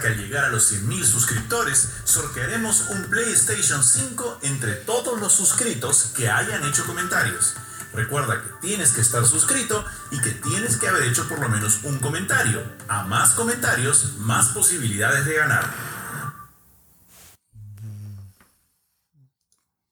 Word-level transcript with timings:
Que 0.00 0.08
al 0.08 0.16
llegar 0.16 0.44
a 0.44 0.50
los 0.50 0.72
100.000 0.72 1.04
suscriptores, 1.04 1.88
sortearemos 2.04 2.88
un 2.90 3.04
PlayStation 3.10 3.82
5 3.82 4.40
entre 4.42 4.74
todos 4.74 5.20
los 5.20 5.32
suscritos 5.32 6.12
que 6.16 6.28
hayan 6.28 6.64
hecho 6.64 6.86
comentarios. 6.86 7.54
Recuerda 7.92 8.40
que 8.40 8.66
tienes 8.68 8.92
que 8.92 9.00
estar 9.00 9.26
suscrito 9.26 9.84
y 10.10 10.20
que 10.20 10.30
tienes 10.30 10.76
que 10.76 10.88
haber 10.88 11.04
hecho 11.04 11.28
por 11.28 11.40
lo 11.40 11.48
menos 11.48 11.80
un 11.82 11.98
comentario. 11.98 12.62
A 12.86 13.02
más 13.04 13.30
comentarios, 13.30 14.18
más 14.18 14.48
posibilidades 14.48 15.24
de 15.24 15.34
ganar. 15.34 15.64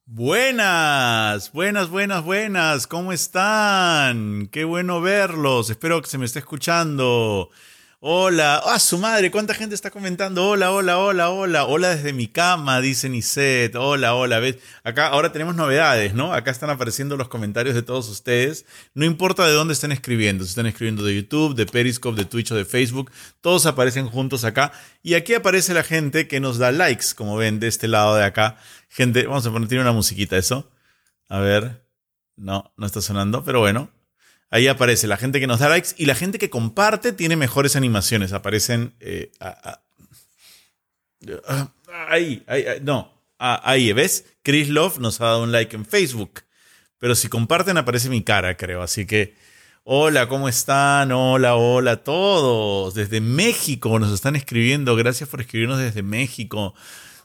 Buenas, 0.04 1.52
buenas, 1.52 1.91
buenas, 1.91 2.23
buenas. 2.23 2.86
¿Cómo 2.86 3.12
están? 3.12 4.48
Qué 4.52 4.65
bueno 4.65 5.01
verlos. 5.01 5.68
Espero 5.68 6.01
que 6.01 6.09
se 6.09 6.16
me 6.16 6.27
esté 6.27 6.38
escuchando. 6.38 7.51
Hola, 8.00 8.60
ah, 8.66 8.78
su 8.78 8.98
madre, 8.98 9.30
cuánta 9.30 9.55
gente 9.55 9.74
está 9.74 9.91
comentando. 9.91 10.46
Hola, 10.46 10.70
hola, 10.70 10.98
hola, 10.98 11.30
hola. 11.30 11.64
Hola 11.64 11.96
desde 11.96 12.12
mi 12.12 12.28
cama, 12.28 12.80
dice 12.82 13.09
Niset. 13.09 13.74
Hola, 13.74 14.14
hola. 14.14 14.38
¿Ves? 14.38 14.59
Acá 14.84 15.09
ahora 15.09 15.32
tenemos 15.32 15.56
novedades, 15.56 16.12
¿no? 16.12 16.34
Acá 16.34 16.51
están 16.51 16.68
apareciendo 16.68 17.16
los 17.16 17.28
comentarios 17.28 17.74
de 17.74 17.82
todos 17.82 18.10
ustedes. 18.10 18.66
No 18.92 19.06
importa 19.06 19.46
de 19.46 19.52
dónde 19.54 19.73
estén 19.73 19.92
escribiendo, 19.92 20.45
si 20.45 20.51
están 20.51 20.66
escribiendo 20.66 21.04
de 21.04 21.16
YouTube, 21.16 21.54
de 21.54 21.64
Periscope, 21.64 22.18
de 22.18 22.27
Twitch 22.27 22.52
o 22.52 22.54
de 22.54 22.66
Facebook, 22.66 23.10
todos 23.40 23.64
aparecen 23.64 24.09
juntos 24.09 24.45
acá. 24.45 24.73
Y 25.02 25.15
aquí 25.15 25.32
aparece 25.32 25.73
la 25.73 25.82
gente 25.82 26.28
que 26.28 26.38
nos 26.38 26.59
da 26.59 26.73
likes, 26.73 27.06
como 27.16 27.37
ven 27.37 27.60
de 27.60 27.68
este 27.68 27.88
lado 27.88 28.15
de 28.15 28.24
acá. 28.24 28.59
Gente, 28.90 29.26
vamos 29.26 29.46
a 29.46 29.51
poner, 29.51 29.68
tiene 29.68 29.82
una 29.82 29.92
musiquita 29.92 30.37
eso. 30.37 30.70
A 31.28 31.40
ver. 31.40 31.82
No, 32.37 32.74
no 32.76 32.87
está 32.87 33.01
sonando, 33.01 33.42
pero 33.42 33.60
bueno, 33.60 33.90
Ahí 34.50 34.68
aparece 34.68 35.06
la 35.06 35.16
gente 35.16 35.41
que 35.41 35.46
nos 35.46 35.59
da 35.59 35.68
likes 35.68 35.91
y 35.96 36.07
la 36.07 36.15
gente 36.15 36.38
que 36.38 36.51
comparte 36.51 37.12
tiene 37.12 37.37
mejores 37.37 37.76
animaciones. 37.76 38.32
Aparecen. 38.32 38.95
Eh, 39.01 39.30
ahí, 42.09 42.43
ahí, 42.46 42.65
no. 42.82 43.12
ahí, 43.38 43.93
¿ves? 43.93 44.24
Chris 44.43 44.68
Love 44.68 44.98
nos 44.98 45.21
ha 45.21 45.26
dado 45.26 45.43
un 45.43 45.52
like 45.52 45.74
en 45.74 45.84
Facebook. 45.84 46.43
Pero 46.98 47.15
si 47.15 47.29
comparten, 47.29 47.76
aparece 47.76 48.09
mi 48.09 48.23
cara, 48.23 48.56
creo. 48.56 48.82
Así 48.82 49.06
que. 49.06 49.34
Hola, 49.88 50.29
¿cómo 50.29 50.49
están? 50.49 51.12
Hola, 51.12 51.54
hola 51.54 51.93
a 51.93 51.96
todos. 52.02 52.95
Desde 52.95 53.21
México 53.21 54.01
nos 54.01 54.12
están 54.12 54.34
escribiendo. 54.34 54.96
Gracias 54.96 55.28
por 55.28 55.40
escribirnos 55.40 55.78
desde 55.78 56.02
México. 56.02 56.74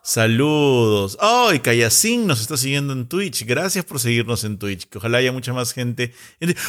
Saludos. 0.04 1.18
¡Ay! 1.22 1.62
Oh, 1.64 2.28
nos 2.28 2.42
está 2.42 2.58
siguiendo 2.58 2.94
en 2.94 3.08
Twitch. 3.08 3.46
Gracias 3.46 3.86
por 3.86 4.00
seguirnos 4.00 4.44
en 4.44 4.58
Twitch. 4.58 4.88
Que 4.88 4.98
ojalá 4.98 5.20
haya 5.20 5.32
mucha 5.32 5.54
más 5.54 5.74
gente. 5.74 6.14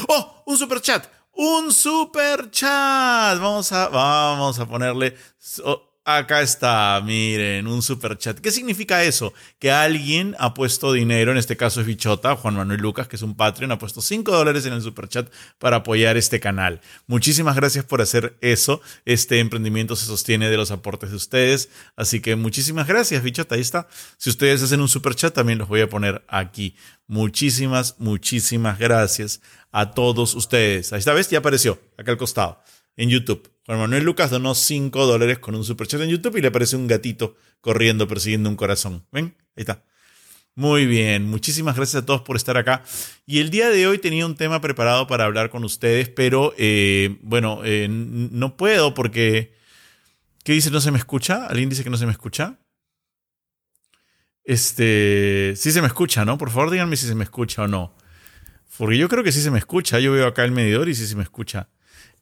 ¡Oh! 0.08 0.42
Un 0.46 0.58
super 0.58 0.80
chat. 0.80 1.06
Un 1.34 1.72
super 1.72 2.50
chat. 2.50 3.38
Vamos 3.38 3.72
a, 3.72 3.88
vamos 3.88 4.58
a 4.58 4.66
ponerle. 4.66 5.16
Oh, 5.64 5.91
Acá 6.04 6.42
está, 6.42 7.00
miren, 7.04 7.68
un 7.68 7.80
super 7.80 8.18
chat. 8.18 8.40
¿Qué 8.40 8.50
significa 8.50 9.04
eso? 9.04 9.32
Que 9.60 9.70
alguien 9.70 10.34
ha 10.40 10.52
puesto 10.52 10.92
dinero, 10.92 11.30
en 11.30 11.38
este 11.38 11.56
caso 11.56 11.80
es 11.80 11.86
Bichota, 11.86 12.34
Juan 12.34 12.56
Manuel 12.56 12.80
Lucas, 12.80 13.06
que 13.06 13.14
es 13.14 13.22
un 13.22 13.36
Patreon, 13.36 13.70
ha 13.70 13.78
puesto 13.78 14.02
5 14.02 14.32
dólares 14.32 14.66
en 14.66 14.72
el 14.72 14.82
super 14.82 15.06
chat 15.06 15.32
para 15.60 15.76
apoyar 15.76 16.16
este 16.16 16.40
canal. 16.40 16.80
Muchísimas 17.06 17.54
gracias 17.54 17.84
por 17.84 18.00
hacer 18.00 18.36
eso. 18.40 18.80
Este 19.04 19.38
emprendimiento 19.38 19.94
se 19.94 20.06
sostiene 20.06 20.50
de 20.50 20.56
los 20.56 20.72
aportes 20.72 21.10
de 21.10 21.16
ustedes. 21.16 21.68
Así 21.94 22.18
que 22.20 22.34
muchísimas 22.34 22.88
gracias, 22.88 23.22
Bichota. 23.22 23.54
Ahí 23.54 23.60
está. 23.60 23.86
Si 24.16 24.28
ustedes 24.28 24.60
hacen 24.60 24.80
un 24.80 24.88
super 24.88 25.14
chat, 25.14 25.32
también 25.32 25.60
los 25.60 25.68
voy 25.68 25.82
a 25.82 25.88
poner 25.88 26.24
aquí. 26.26 26.74
Muchísimas, 27.06 27.94
muchísimas 28.00 28.76
gracias 28.76 29.40
a 29.70 29.92
todos 29.92 30.34
ustedes. 30.34 30.92
Ahí 30.92 30.98
está, 30.98 31.12
¿ves? 31.12 31.30
Ya 31.30 31.38
apareció, 31.38 31.80
acá 31.96 32.10
al 32.10 32.18
costado, 32.18 32.60
en 32.96 33.08
YouTube. 33.08 33.51
Juan 33.66 33.78
Manuel 33.78 34.04
Lucas 34.04 34.30
donó 34.30 34.54
5 34.54 35.06
dólares 35.06 35.38
con 35.38 35.54
un 35.54 35.64
superchat 35.64 36.00
en 36.00 36.10
YouTube 36.10 36.36
y 36.36 36.40
le 36.40 36.48
aparece 36.48 36.76
un 36.76 36.88
gatito 36.88 37.36
corriendo 37.60 38.08
persiguiendo 38.08 38.48
un 38.48 38.56
corazón. 38.56 39.06
¿Ven? 39.12 39.36
Ahí 39.56 39.62
está. 39.62 39.84
Muy 40.54 40.84
bien, 40.84 41.24
muchísimas 41.24 41.76
gracias 41.76 42.02
a 42.02 42.06
todos 42.06 42.22
por 42.22 42.36
estar 42.36 42.56
acá. 42.58 42.82
Y 43.24 43.38
el 43.38 43.50
día 43.50 43.70
de 43.70 43.86
hoy 43.86 43.98
tenía 43.98 44.26
un 44.26 44.34
tema 44.34 44.60
preparado 44.60 45.06
para 45.06 45.24
hablar 45.24 45.48
con 45.48 45.64
ustedes, 45.64 46.08
pero 46.10 46.54
eh, 46.58 47.18
bueno, 47.22 47.60
eh, 47.64 47.88
no 47.88 48.56
puedo 48.56 48.94
porque... 48.94 49.54
¿Qué 50.44 50.52
dice? 50.52 50.72
¿No 50.72 50.80
se 50.80 50.90
me 50.90 50.98
escucha? 50.98 51.46
¿Alguien 51.46 51.68
dice 51.68 51.84
que 51.84 51.90
no 51.90 51.96
se 51.96 52.04
me 52.04 52.12
escucha? 52.12 52.58
Este, 54.44 55.54
sí 55.56 55.70
se 55.70 55.80
me 55.80 55.86
escucha, 55.86 56.24
¿no? 56.24 56.36
Por 56.36 56.50
favor 56.50 56.70
díganme 56.70 56.96
si 56.96 57.06
se 57.06 57.14
me 57.14 57.22
escucha 57.22 57.62
o 57.62 57.68
no. 57.68 57.94
Porque 58.76 58.98
yo 58.98 59.08
creo 59.08 59.22
que 59.22 59.30
sí 59.30 59.40
se 59.40 59.52
me 59.52 59.58
escucha. 59.58 60.00
Yo 60.00 60.12
veo 60.12 60.26
acá 60.26 60.44
el 60.44 60.50
medidor 60.50 60.88
y 60.88 60.96
sí 60.96 61.06
se 61.06 61.14
me 61.14 61.22
escucha. 61.22 61.68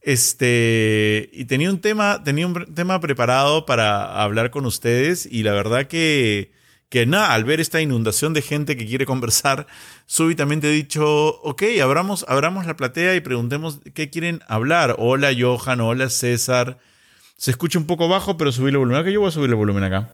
Este, 0.02 1.28
y 1.32 1.44
tenía 1.44 1.70
un 1.70 1.80
tema, 1.80 2.22
tenía 2.24 2.46
un 2.46 2.74
tema 2.74 3.00
preparado 3.00 3.66
para 3.66 4.22
hablar 4.22 4.50
con 4.50 4.64
ustedes 4.64 5.26
y 5.30 5.42
la 5.42 5.52
verdad 5.52 5.88
que, 5.88 6.52
que 6.88 7.04
nada, 7.04 7.34
al 7.34 7.44
ver 7.44 7.60
esta 7.60 7.82
inundación 7.82 8.32
de 8.32 8.40
gente 8.40 8.76
que 8.76 8.86
quiere 8.86 9.04
conversar, 9.04 9.66
súbitamente 10.06 10.68
he 10.68 10.72
dicho, 10.72 11.40
ok, 11.42 11.62
abramos, 11.82 12.24
abramos 12.28 12.66
la 12.66 12.76
platea 12.76 13.14
y 13.14 13.20
preguntemos 13.20 13.80
qué 13.94 14.10
quieren 14.10 14.40
hablar. 14.48 14.96
Hola 14.98 15.30
Johan, 15.38 15.80
hola 15.80 16.08
César. 16.08 16.78
Se 17.36 17.50
escucha 17.50 17.78
un 17.78 17.86
poco 17.86 18.08
bajo, 18.08 18.36
pero 18.36 18.52
subí 18.52 18.68
el 18.68 18.78
volumen. 18.78 19.00
Acá 19.00 19.10
yo 19.10 19.20
voy 19.20 19.28
a 19.28 19.32
subir 19.32 19.50
el 19.50 19.56
volumen 19.56 19.84
acá. 19.84 20.12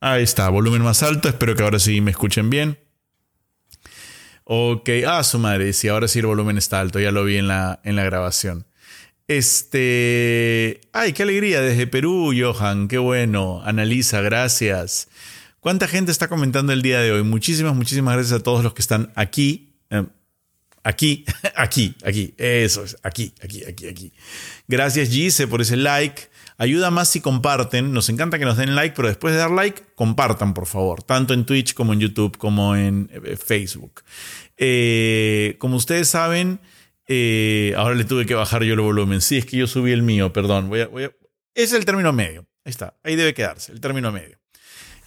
Ahí 0.00 0.22
está, 0.22 0.48
volumen 0.50 0.82
más 0.82 1.02
alto. 1.02 1.28
Espero 1.28 1.54
que 1.54 1.62
ahora 1.62 1.78
sí 1.78 2.02
me 2.02 2.10
escuchen 2.10 2.50
bien. 2.50 2.78
Ok, 4.44 4.90
ah, 5.06 5.24
su 5.24 5.38
madre, 5.38 5.72
sí, 5.72 5.88
ahora 5.88 6.06
sí 6.06 6.18
el 6.18 6.26
volumen 6.26 6.58
está 6.58 6.80
alto, 6.80 7.00
ya 7.00 7.10
lo 7.10 7.24
vi 7.24 7.38
en 7.38 7.48
la, 7.48 7.80
en 7.82 7.96
la 7.96 8.04
grabación. 8.04 8.66
Este. 9.26 10.82
Ay, 10.92 11.14
qué 11.14 11.22
alegría 11.22 11.62
desde 11.62 11.86
Perú, 11.86 12.34
Johan. 12.38 12.88
Qué 12.88 12.98
bueno. 12.98 13.62
Analiza, 13.64 14.20
gracias. 14.20 15.08
¿Cuánta 15.60 15.88
gente 15.88 16.12
está 16.12 16.28
comentando 16.28 16.74
el 16.74 16.82
día 16.82 17.00
de 17.00 17.10
hoy? 17.10 17.22
Muchísimas, 17.22 17.74
muchísimas 17.74 18.14
gracias 18.14 18.38
a 18.40 18.42
todos 18.42 18.62
los 18.62 18.74
que 18.74 18.82
están 18.82 19.12
aquí. 19.14 19.72
Eh, 19.88 20.04
aquí, 20.82 21.24
aquí, 21.56 21.94
aquí. 22.04 22.34
Eso 22.36 22.84
es. 22.84 22.98
Aquí, 23.02 23.32
aquí, 23.42 23.64
aquí, 23.64 23.88
aquí. 23.88 24.12
Gracias, 24.68 25.08
Gise, 25.08 25.46
por 25.46 25.62
ese 25.62 25.78
like. 25.78 26.28
Ayuda 26.58 26.90
más 26.90 27.08
si 27.08 27.22
comparten. 27.22 27.94
Nos 27.94 28.10
encanta 28.10 28.38
que 28.38 28.44
nos 28.44 28.58
den 28.58 28.74
like, 28.74 28.94
pero 28.94 29.08
después 29.08 29.32
de 29.32 29.40
dar 29.40 29.50
like, 29.50 29.82
compartan, 29.94 30.52
por 30.52 30.66
favor. 30.66 31.02
Tanto 31.02 31.32
en 31.32 31.46
Twitch 31.46 31.72
como 31.72 31.94
en 31.94 32.00
YouTube, 32.00 32.36
como 32.36 32.76
en 32.76 33.10
eh, 33.10 33.38
Facebook. 33.38 34.02
Eh, 34.58 35.56
como 35.58 35.76
ustedes 35.76 36.08
saben. 36.08 36.60
Eh, 37.06 37.74
ahora 37.76 37.94
le 37.94 38.04
tuve 38.04 38.26
que 38.26 38.34
bajar 38.34 38.62
yo 38.62 38.74
el 38.74 38.80
volumen. 38.80 39.20
Sí, 39.20 39.38
es 39.38 39.46
que 39.46 39.56
yo 39.58 39.66
subí 39.66 39.92
el 39.92 40.02
mío, 40.02 40.32
perdón. 40.32 40.70
Es 41.54 41.72
el 41.72 41.84
término 41.84 42.12
medio. 42.12 42.46
Ahí 42.64 42.70
está. 42.70 42.98
Ahí 43.02 43.16
debe 43.16 43.34
quedarse, 43.34 43.72
el 43.72 43.80
término 43.80 44.10
medio. 44.10 44.38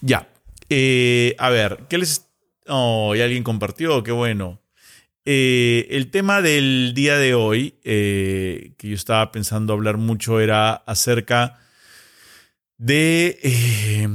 Ya. 0.02 0.30
Eh, 0.70 1.36
a 1.40 1.50
ver, 1.50 1.86
¿qué 1.90 1.98
les... 1.98 2.30
Oh, 2.68 3.16
y 3.16 3.22
alguien 3.22 3.44
compartió, 3.44 4.04
qué 4.04 4.12
bueno. 4.12 4.62
Eh, 5.26 5.88
el 5.92 6.12
tema 6.12 6.42
del 6.42 6.94
día 6.94 7.18
de 7.18 7.34
hoy, 7.34 7.72
que 7.82 8.76
yo 8.80 8.96
estaba 8.96 9.32
pensando 9.32 9.74
hablar 9.74 9.98
mucho, 9.98 10.40
era 10.40 10.74
acerca 10.74 11.60
de, 12.78 14.08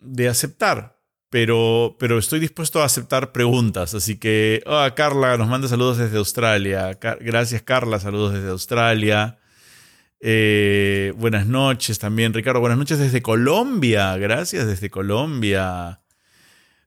de 0.00 0.28
aceptar 0.28 1.01
pero, 1.32 1.96
pero 1.98 2.18
estoy 2.18 2.40
dispuesto 2.40 2.82
a 2.82 2.84
aceptar 2.84 3.32
preguntas. 3.32 3.94
Así 3.94 4.18
que, 4.18 4.62
oh, 4.66 4.86
Carla 4.94 5.38
nos 5.38 5.48
manda 5.48 5.66
saludos 5.66 5.96
desde 5.96 6.18
Australia. 6.18 6.98
gracias, 7.20 7.62
Carla, 7.62 7.98
saludos 7.98 8.34
desde 8.34 8.50
Australia. 8.50 9.38
Eh, 10.20 11.14
buenas 11.16 11.46
noches 11.46 11.98
también, 11.98 12.34
Ricardo. 12.34 12.60
Buenas 12.60 12.76
noches 12.76 12.98
desde 12.98 13.22
Colombia. 13.22 14.14
Gracias 14.18 14.66
desde 14.66 14.90
Colombia. 14.90 16.02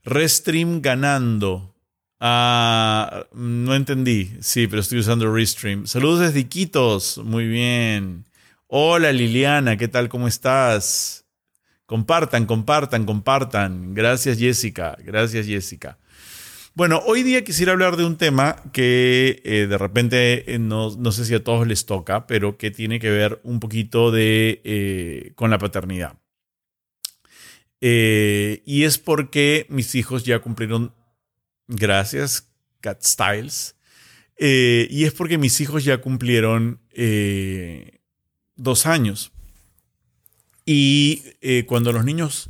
Restream 0.04 0.80
ganando. 0.80 1.74
Ah, 2.20 3.26
no 3.34 3.74
entendí. 3.74 4.38
Sí, 4.42 4.68
pero 4.68 4.82
estoy 4.84 5.00
usando 5.00 5.34
Restream. 5.34 5.88
Saludos 5.88 6.20
desde 6.20 6.42
Iquitos. 6.42 7.18
Muy 7.18 7.48
bien. 7.48 8.26
Hola 8.68 9.12
Liliana, 9.12 9.76
¿qué 9.76 9.88
tal? 9.88 10.08
¿Cómo 10.08 10.28
estás? 10.28 11.25
Compartan, 11.86 12.46
compartan, 12.46 13.06
compartan. 13.06 13.94
Gracias 13.94 14.40
Jessica, 14.40 14.98
gracias 15.04 15.46
Jessica. 15.46 16.00
Bueno, 16.74 17.02
hoy 17.06 17.24
día 17.24 17.46
quisiera 17.46 17.72
hablar 17.72 17.96
de 17.96 18.06
un 18.06 18.18
tema 18.18 18.58
que 18.74 19.42
eh, 19.46 19.66
de 19.68 19.78
repente 19.78 20.54
eh, 20.54 20.60
no, 20.60 20.90
sé 21.12 21.24
si 21.24 21.34
a 21.34 21.44
todos 21.44 21.66
les 21.66 21.86
toca, 21.86 22.28
pero 22.28 22.58
que 22.58 22.70
tiene 22.70 23.00
que 23.00 23.10
ver 23.10 23.40
un 23.44 23.62
poquito 23.62 24.12
de, 24.12 24.62
eh, 24.66 25.32
con 25.36 25.52
la 25.52 25.58
paternidad. 25.58 26.18
y 27.80 28.84
es 28.84 28.98
porque 28.98 29.68
mis 29.70 29.96
hijos 29.96 30.26
ya 30.26 30.40
cumplieron, 30.40 30.94
gracias, 31.68 32.50
Cat 32.82 33.04
Styles, 33.04 33.76
y 34.38 35.06
es 35.06 35.14
porque 35.14 35.38
mis 35.38 35.62
hijos 35.62 35.86
ya 35.86 36.00
cumplieron 36.02 36.82
dos 38.56 38.86
años. 38.86 39.35
Y 40.66 41.24
eh, 41.42 41.66
cuando 41.68 41.92
los 41.94 42.04
niños 42.04 42.50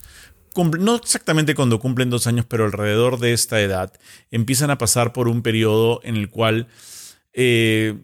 cumplen, 0.54 0.86
no 0.86 0.96
exactamente 0.96 1.54
cuando 1.54 1.80
cumplen 1.80 2.10
dos 2.10 2.28
años, 2.28 2.46
pero 2.48 2.66
alrededor 2.66 3.20
de 3.20 3.34
esta 3.34 3.60
edad, 3.62 3.92
empiezan 4.32 4.72
a 4.72 4.78
pasar 4.78 5.12
por 5.12 5.28
un 5.28 5.42
periodo 5.42 6.00
en 6.04 6.16
el 6.16 6.30
cual 6.30 6.68
eh, 7.34 7.98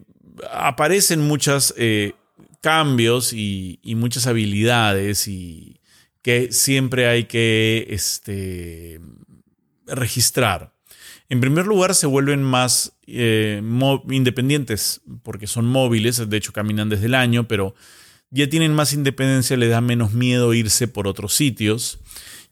aparecen 0.52 1.20
muchas 1.20 1.72
eh, 1.78 2.12
cambios 2.60 3.32
y, 3.32 3.80
muchas 3.96 4.26
habilidades 4.26 5.26
y 5.28 5.80
que 6.20 6.52
siempre 6.52 7.08
hay 7.08 7.24
que 7.24 7.86
este, 7.88 9.00
registrar. 9.86 10.74
En 11.30 11.40
primer 11.40 11.66
lugar, 11.66 11.94
se 11.94 12.06
vuelven 12.06 12.42
más 12.42 12.92
independientes 13.06 15.00
porque 15.22 15.46
son 15.46 15.64
móviles, 15.66 16.28
de 16.28 16.36
hecho 16.36 16.52
caminan 16.52 16.90
desde 16.90 17.06
el 17.06 17.14
año, 17.14 17.48
pero 17.48 17.74
ya 18.32 18.48
tienen 18.48 18.74
más 18.74 18.94
independencia, 18.94 19.56
les 19.56 19.70
da 19.70 19.80
menos 19.80 20.12
miedo 20.12 20.54
irse 20.54 20.88
por 20.88 21.06
otros 21.06 21.34
sitios, 21.34 22.00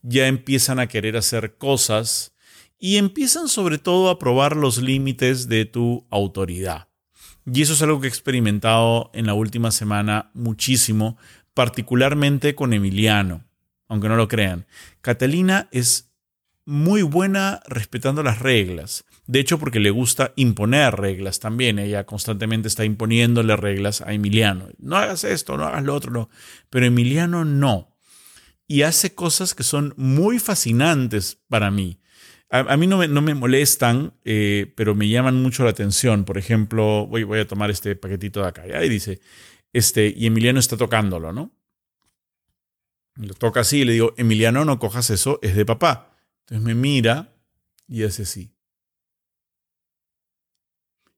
ya 0.03 0.29
empiezan 0.29 0.79
a 0.79 0.87
querer 0.87 1.17
hacer 1.17 1.57
cosas 1.57 2.35
y 2.79 2.99
empiezan 2.99 3.49
sobre 3.49 3.79
todo 3.79 4.11
a 4.11 4.19
probar 4.19 4.57
los 4.57 4.79
límites 4.79 5.49
de 5.49 5.65
tu 5.65 6.07
autoridad. 6.11 6.89
Y 7.47 7.63
eso 7.63 7.73
es 7.73 7.83
algo 7.83 8.01
que 8.01 8.07
he 8.07 8.11
experimentado 8.11 9.11
en 9.15 9.27
la 9.27 9.35
última 9.35 9.71
semana 9.71 10.31
muchísimo, 10.35 11.17
particularmente 11.55 12.55
con 12.55 12.75
Emiliano, 12.75 13.45
aunque 13.89 14.09
no 14.09 14.17
lo 14.17 14.29
crean. 14.29 14.67
Catalina 15.01 15.69
es 15.73 16.10
muy 16.67 17.03
buena 17.03 17.63
respetando 17.67 18.23
las 18.23 18.39
reglas. 18.39 19.05
De 19.27 19.41
hecho, 19.41 19.59
porque 19.59 19.81
le 19.81 19.91
gusta 19.91 20.33
imponer 20.37 20.95
reglas 20.95 21.41
también. 21.41 21.79
Ella 21.79 22.05
constantemente 22.05 22.69
está 22.69 22.85
imponiéndole 22.85 23.57
reglas 23.57 24.01
a 24.01 24.13
Emiliano. 24.13 24.69
No 24.79 24.97
hagas 24.97 25.25
esto, 25.25 25.57
no 25.57 25.65
hagas 25.65 25.85
lo 25.85 25.95
otro, 25.95 26.11
no. 26.11 26.31
Pero 26.69 26.87
Emiliano 26.87 27.45
no. 27.45 27.97
Y 28.67 28.83
hace 28.83 29.15
cosas 29.15 29.55
que 29.55 29.63
son 29.63 29.95
muy 29.97 30.39
fascinantes 30.39 31.39
para 31.49 31.71
mí. 31.71 32.01
A, 32.53 32.77
mí 32.77 32.89
no 32.89 32.99
me, 32.99 33.07
no 33.07 33.23
me 33.23 33.35
molestan, 33.35 34.15
eh, 34.25 34.73
pero 34.77 34.97
me 34.97 35.09
llaman 35.09 35.41
mucho 35.41 35.63
la 35.63 35.71
atención. 35.71 36.25
Por 36.25 36.37
ejemplo, 36.37 37.07
voy, 37.07 37.23
voy 37.23 37.39
a 37.39 37.47
tomar 37.47 37.71
este 37.71 37.95
paquetito 37.95 38.43
de 38.43 38.49
acá. 38.49 38.85
Y 38.85 38.89
dice, 38.89 39.21
este, 39.73 40.13
y 40.17 40.27
Emiliano 40.27 40.59
está 40.59 40.77
tocándolo, 40.77 41.33
¿no? 41.33 41.53
lo 43.27 43.35
toca 43.35 43.61
así 43.61 43.79
y 43.79 43.85
le 43.85 43.93
digo, 43.93 44.15
Emiliano, 44.17 44.65
no 44.65 44.79
cojas 44.79 45.11
eso, 45.11 45.39
es 45.43 45.55
de 45.55 45.65
papá. 45.65 46.10
Entonces 46.51 46.67
me 46.67 46.75
mira 46.75 47.33
y 47.87 48.03
hace 48.03 48.23
así. 48.23 48.53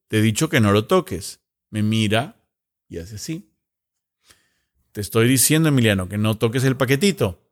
Te 0.08 0.18
he 0.18 0.22
dicho 0.22 0.50
que 0.50 0.60
no 0.60 0.72
lo 0.72 0.86
toques. 0.86 1.40
Me 1.70 1.82
mira 1.82 2.44
y 2.86 2.98
hace 2.98 3.14
así. 3.14 3.50
Te 4.92 5.00
estoy 5.00 5.26
diciendo, 5.26 5.70
Emiliano, 5.70 6.06
que 6.06 6.18
no 6.18 6.36
toques 6.36 6.64
el 6.64 6.76
paquetito. 6.76 7.50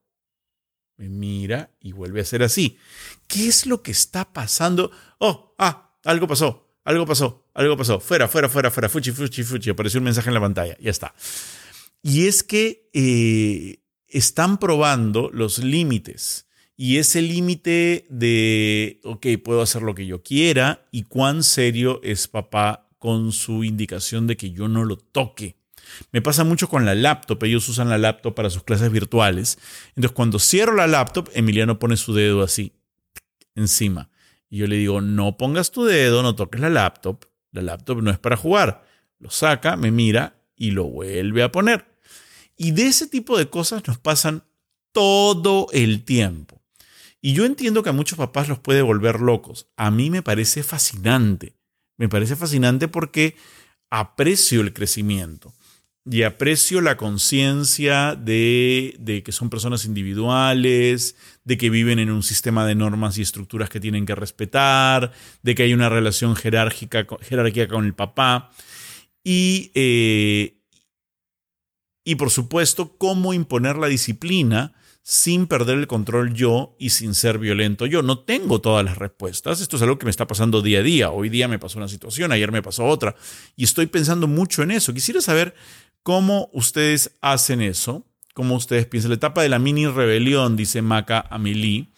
Me 0.99 1.09
mira 1.09 1.75
y 1.81 1.93
vuelve 1.93 2.21
a 2.21 2.23
hacer 2.23 2.43
así. 2.43 2.77
¿Qué 3.27 3.49
es 3.49 3.65
lo 3.65 3.83
que 3.83 3.93
está 3.93 4.31
pasando? 4.31 4.91
Oh, 5.17 5.55
ah, 5.57 5.97
algo 6.05 6.29
pasó, 6.29 6.77
algo 6.85 7.07
pasó, 7.07 7.49
algo 7.55 7.79
pasó. 7.79 7.99
Fuera, 7.99 8.29
fuera, 8.29 8.51
fuera, 8.51 8.71
fuera, 8.71 8.91
fuchi, 8.91 9.11
fuchi, 9.11 9.43
fuchi. 9.43 9.71
Apareció 9.71 10.01
un 10.01 10.05
mensaje 10.05 10.29
en 10.29 10.35
la 10.35 10.41
pantalla, 10.41 10.77
ya 10.79 10.91
está. 10.91 11.15
Y 12.03 12.27
es 12.27 12.43
que 12.43 12.91
eh, 12.93 13.83
están 14.07 14.59
probando 14.59 15.31
los 15.33 15.61
límites. 15.61 16.47
Y 16.83 16.97
ese 16.97 17.21
límite 17.21 18.07
de, 18.09 19.03
ok, 19.05 19.27
puedo 19.45 19.61
hacer 19.61 19.83
lo 19.83 19.95
que 19.95 20.07
yo 20.07 20.23
quiera 20.23 20.89
y 20.91 21.03
cuán 21.03 21.43
serio 21.43 22.01
es 22.03 22.27
papá 22.27 22.89
con 22.99 23.33
su 23.33 23.65
indicación 23.65 24.27
de 24.27 24.39
que 24.39 24.53
yo 24.53 24.67
no 24.67 24.87
lo 24.87 24.97
toque. 24.97 25.57
Me 26.11 26.23
pasa 26.23 26.43
mucho 26.43 26.71
con 26.71 26.87
la 26.87 26.95
laptop. 26.95 27.45
Ellos 27.45 27.69
usan 27.69 27.91
la 27.91 27.99
laptop 27.99 28.35
para 28.35 28.49
sus 28.49 28.63
clases 28.63 28.91
virtuales. 28.91 29.59
Entonces, 29.89 30.13
cuando 30.13 30.39
cierro 30.39 30.75
la 30.75 30.87
laptop, 30.87 31.29
Emiliano 31.35 31.79
pone 31.79 31.99
su 31.99 32.15
dedo 32.15 32.43
así, 32.43 32.73
encima. 33.55 34.09
Y 34.49 34.57
yo 34.57 34.67
le 34.67 34.77
digo, 34.77 35.03
no 35.03 35.37
pongas 35.37 35.73
tu 35.73 35.85
dedo, 35.85 36.23
no 36.23 36.35
toques 36.35 36.63
la 36.63 36.71
laptop. 36.71 37.27
La 37.53 37.61
laptop 37.61 38.01
no 38.01 38.11
es 38.11 38.19
para 38.19 38.39
jugar. 38.39 38.87
Lo 39.19 39.29
saca, 39.29 39.77
me 39.77 39.91
mira 39.91 40.41
y 40.57 40.71
lo 40.71 40.85
vuelve 40.85 41.43
a 41.43 41.53
poner. 41.53 41.85
Y 42.57 42.71
de 42.71 42.87
ese 42.87 43.07
tipo 43.07 43.37
de 43.37 43.51
cosas 43.51 43.87
nos 43.87 43.99
pasan 43.99 44.45
todo 44.93 45.67
el 45.75 46.05
tiempo. 46.05 46.60
Y 47.23 47.35
yo 47.35 47.45
entiendo 47.45 47.83
que 47.83 47.91
a 47.91 47.95
muchos 47.95 48.19
papás 48.19 48.49
los 48.49 48.59
puede 48.59 48.83
volver 48.83 49.21
locos. 49.21 49.69
A 49.77 49.91
mí 49.91 50.11
me 50.11 50.23
parece 50.23 50.63
fascinante. 50.63 51.55
Me 51.99 52.09
parece 52.09 52.35
fascinante 52.35 52.89
porque 52.89 53.37
aprecio 53.91 54.63
el 54.63 54.73
crecimiento 54.73 55.53
y 56.11 56.23
aprecio 56.23 56.81
la 56.81 56.97
conciencia 56.97 58.15
de, 58.15 59.23
que 59.25 59.33
son 59.33 59.51
personas 59.51 59.85
individuales, 59.85 61.15
de 61.45 61.59
que 61.59 61.69
viven 61.69 61.99
en 61.99 62.11
un 62.11 62.23
sistema 62.23 62.67
de 62.67 62.75
normas 62.75 63.19
y 63.19 63.23
estructuras 63.23 63.69
que 63.69 63.81
tienen 63.81 64.07
que 64.07 64.15
respetar, 64.15 65.13
de 65.43 65.55
que 65.55 65.65
hay 65.65 65.75
una 65.75 65.91
relación 65.91 66.37
jerárquica, 66.37 67.07
jerárquica 67.21 67.69
con 67.69 67.85
el 67.85 67.95
papá 67.95 68.51
y, 69.23 69.71
eh, 69.75 70.57
y 72.03 72.15
por 72.15 72.31
supuesto 72.31 72.97
cómo 72.97 73.35
imponer 73.35 73.77
la 73.77 73.89
disciplina 73.89 74.73
sin 75.11 75.47
perder 75.47 75.79
el 75.79 75.87
control 75.87 76.35
yo 76.35 76.77
y 76.79 76.91
sin 76.91 77.15
ser 77.15 77.39
violento 77.39 77.87
yo. 77.87 78.03
No 78.03 78.21
tengo 78.21 78.61
todas 78.61 78.85
las 78.85 78.97
respuestas. 78.99 79.61
Esto 79.61 79.77
es 79.77 79.83
algo 79.83 79.99
que 79.99 80.05
me 80.05 80.11
está 80.11 80.27
pasando 80.27 80.63
día 80.63 80.79
a 80.79 80.83
día. 80.83 81.11
Hoy 81.11 81.29
día 81.29 81.49
me 81.49 81.59
pasó 81.59 81.79
una 81.79 81.89
situación, 81.89 82.31
ayer 82.33 82.53
me 82.53 82.63
pasó 82.63 82.85
otra. 82.85 83.17
Y 83.57 83.65
estoy 83.65 83.87
pensando 83.87 84.29
mucho 84.29 84.63
en 84.63 84.71
eso. 84.71 84.95
Quisiera 84.95 85.21
saber 85.21 85.55
¿Cómo 86.03 86.49
ustedes 86.53 87.17
hacen 87.21 87.61
eso? 87.61 88.07
¿Cómo 88.35 88.55
ustedes 88.55 88.87
piensan? 88.87 89.11
La 89.11 89.17
etapa 89.17 89.43
de 89.43 89.49
la 89.49 89.59
mini 89.59 89.87
rebelión, 89.87 90.57
dice 90.57 90.81
Maca 90.81 91.27
Amelie. 91.29 91.89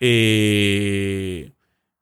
Eh, 0.00 1.52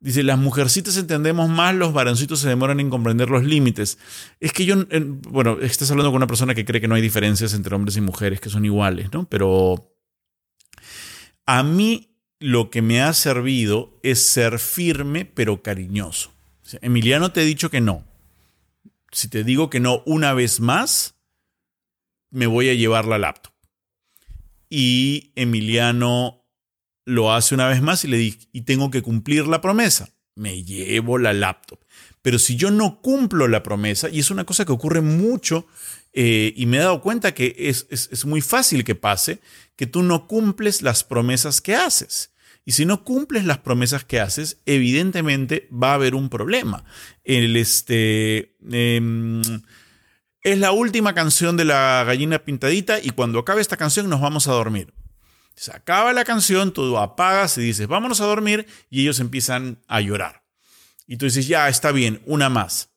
dice, 0.00 0.22
las 0.22 0.38
mujercitas 0.38 0.96
entendemos 0.96 1.50
más, 1.50 1.74
los 1.74 1.92
varoncitos 1.92 2.40
se 2.40 2.48
demoran 2.48 2.80
en 2.80 2.88
comprender 2.88 3.28
los 3.28 3.44
límites. 3.44 3.98
Es 4.40 4.52
que 4.52 4.64
yo, 4.64 4.76
bueno, 5.28 5.58
estás 5.60 5.90
hablando 5.90 6.10
con 6.10 6.16
una 6.16 6.26
persona 6.26 6.54
que 6.54 6.64
cree 6.64 6.80
que 6.80 6.88
no 6.88 6.94
hay 6.94 7.02
diferencias 7.02 7.52
entre 7.52 7.74
hombres 7.74 7.96
y 7.96 8.00
mujeres, 8.00 8.40
que 8.40 8.48
son 8.48 8.64
iguales, 8.64 9.12
¿no? 9.12 9.28
Pero 9.28 9.97
a 11.48 11.62
mí 11.62 12.14
lo 12.40 12.68
que 12.68 12.82
me 12.82 13.00
ha 13.00 13.14
servido 13.14 13.98
es 14.02 14.22
ser 14.22 14.58
firme 14.58 15.24
pero 15.24 15.62
cariñoso. 15.62 16.30
Emiliano 16.82 17.32
te 17.32 17.40
he 17.40 17.46
dicho 17.46 17.70
que 17.70 17.80
no. 17.80 18.04
Si 19.12 19.28
te 19.28 19.44
digo 19.44 19.70
que 19.70 19.80
no 19.80 20.02
una 20.04 20.34
vez 20.34 20.60
más, 20.60 21.14
me 22.28 22.46
voy 22.46 22.68
a 22.68 22.74
llevar 22.74 23.06
la 23.06 23.16
laptop. 23.16 23.54
Y 24.68 25.32
Emiliano 25.36 26.44
lo 27.06 27.32
hace 27.32 27.54
una 27.54 27.66
vez 27.66 27.80
más 27.80 28.04
y 28.04 28.08
le 28.08 28.18
dice, 28.18 28.46
y 28.52 28.60
tengo 28.62 28.90
que 28.90 29.00
cumplir 29.00 29.46
la 29.46 29.62
promesa. 29.62 30.10
Me 30.38 30.64
llevo 30.64 31.18
la 31.18 31.32
laptop. 31.32 31.80
Pero 32.22 32.38
si 32.38 32.56
yo 32.56 32.70
no 32.70 33.00
cumplo 33.00 33.48
la 33.48 33.62
promesa, 33.62 34.08
y 34.08 34.20
es 34.20 34.30
una 34.30 34.44
cosa 34.44 34.64
que 34.64 34.72
ocurre 34.72 35.00
mucho, 35.00 35.66
eh, 36.12 36.52
y 36.56 36.66
me 36.66 36.78
he 36.78 36.80
dado 36.80 37.00
cuenta 37.02 37.34
que 37.34 37.54
es, 37.58 37.86
es 37.90 38.24
muy 38.24 38.40
fácil 38.40 38.84
que 38.84 38.94
pase, 38.94 39.40
que 39.76 39.86
tú 39.86 40.02
no 40.02 40.26
cumples 40.26 40.82
las 40.82 41.04
promesas 41.04 41.60
que 41.60 41.74
haces. 41.74 42.32
Y 42.68 42.72
si 42.72 42.84
no 42.84 43.02
cumples 43.02 43.46
las 43.46 43.56
promesas 43.56 44.04
que 44.04 44.20
haces, 44.20 44.58
evidentemente 44.66 45.70
va 45.72 45.92
a 45.92 45.94
haber 45.94 46.14
un 46.14 46.28
problema. 46.28 46.84
El, 47.24 47.56
este, 47.56 48.56
em, 48.70 49.40
es 50.42 50.58
la 50.58 50.72
última 50.72 51.14
canción 51.14 51.56
de 51.56 51.64
la 51.64 52.04
gallina 52.06 52.40
pintadita 52.40 53.00
y 53.00 53.08
cuando 53.08 53.38
acabe 53.38 53.62
esta 53.62 53.78
canción 53.78 54.10
nos 54.10 54.20
vamos 54.20 54.48
a 54.48 54.52
dormir. 54.52 54.92
Se 55.58 55.72
acaba 55.72 56.12
la 56.12 56.24
canción, 56.24 56.72
tú 56.72 56.96
apagas 56.98 57.58
y 57.58 57.62
dices, 57.62 57.88
vámonos 57.88 58.20
a 58.20 58.26
dormir 58.26 58.68
y 58.90 59.00
ellos 59.00 59.18
empiezan 59.18 59.82
a 59.88 60.00
llorar. 60.00 60.44
Y 61.08 61.16
tú 61.16 61.24
dices, 61.24 61.48
ya, 61.48 61.68
está 61.68 61.90
bien, 61.90 62.22
una 62.26 62.48
más. 62.48 62.90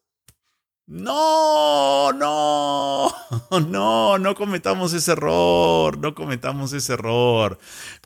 No, 0.85 2.13
no, 2.13 3.11
no, 3.67 4.19
no 4.19 4.35
cometamos 4.35 4.93
ese 4.93 5.13
error, 5.13 5.97
no 5.97 6.13
cometamos 6.13 6.71
ese 6.73 6.93
error. 6.93 7.57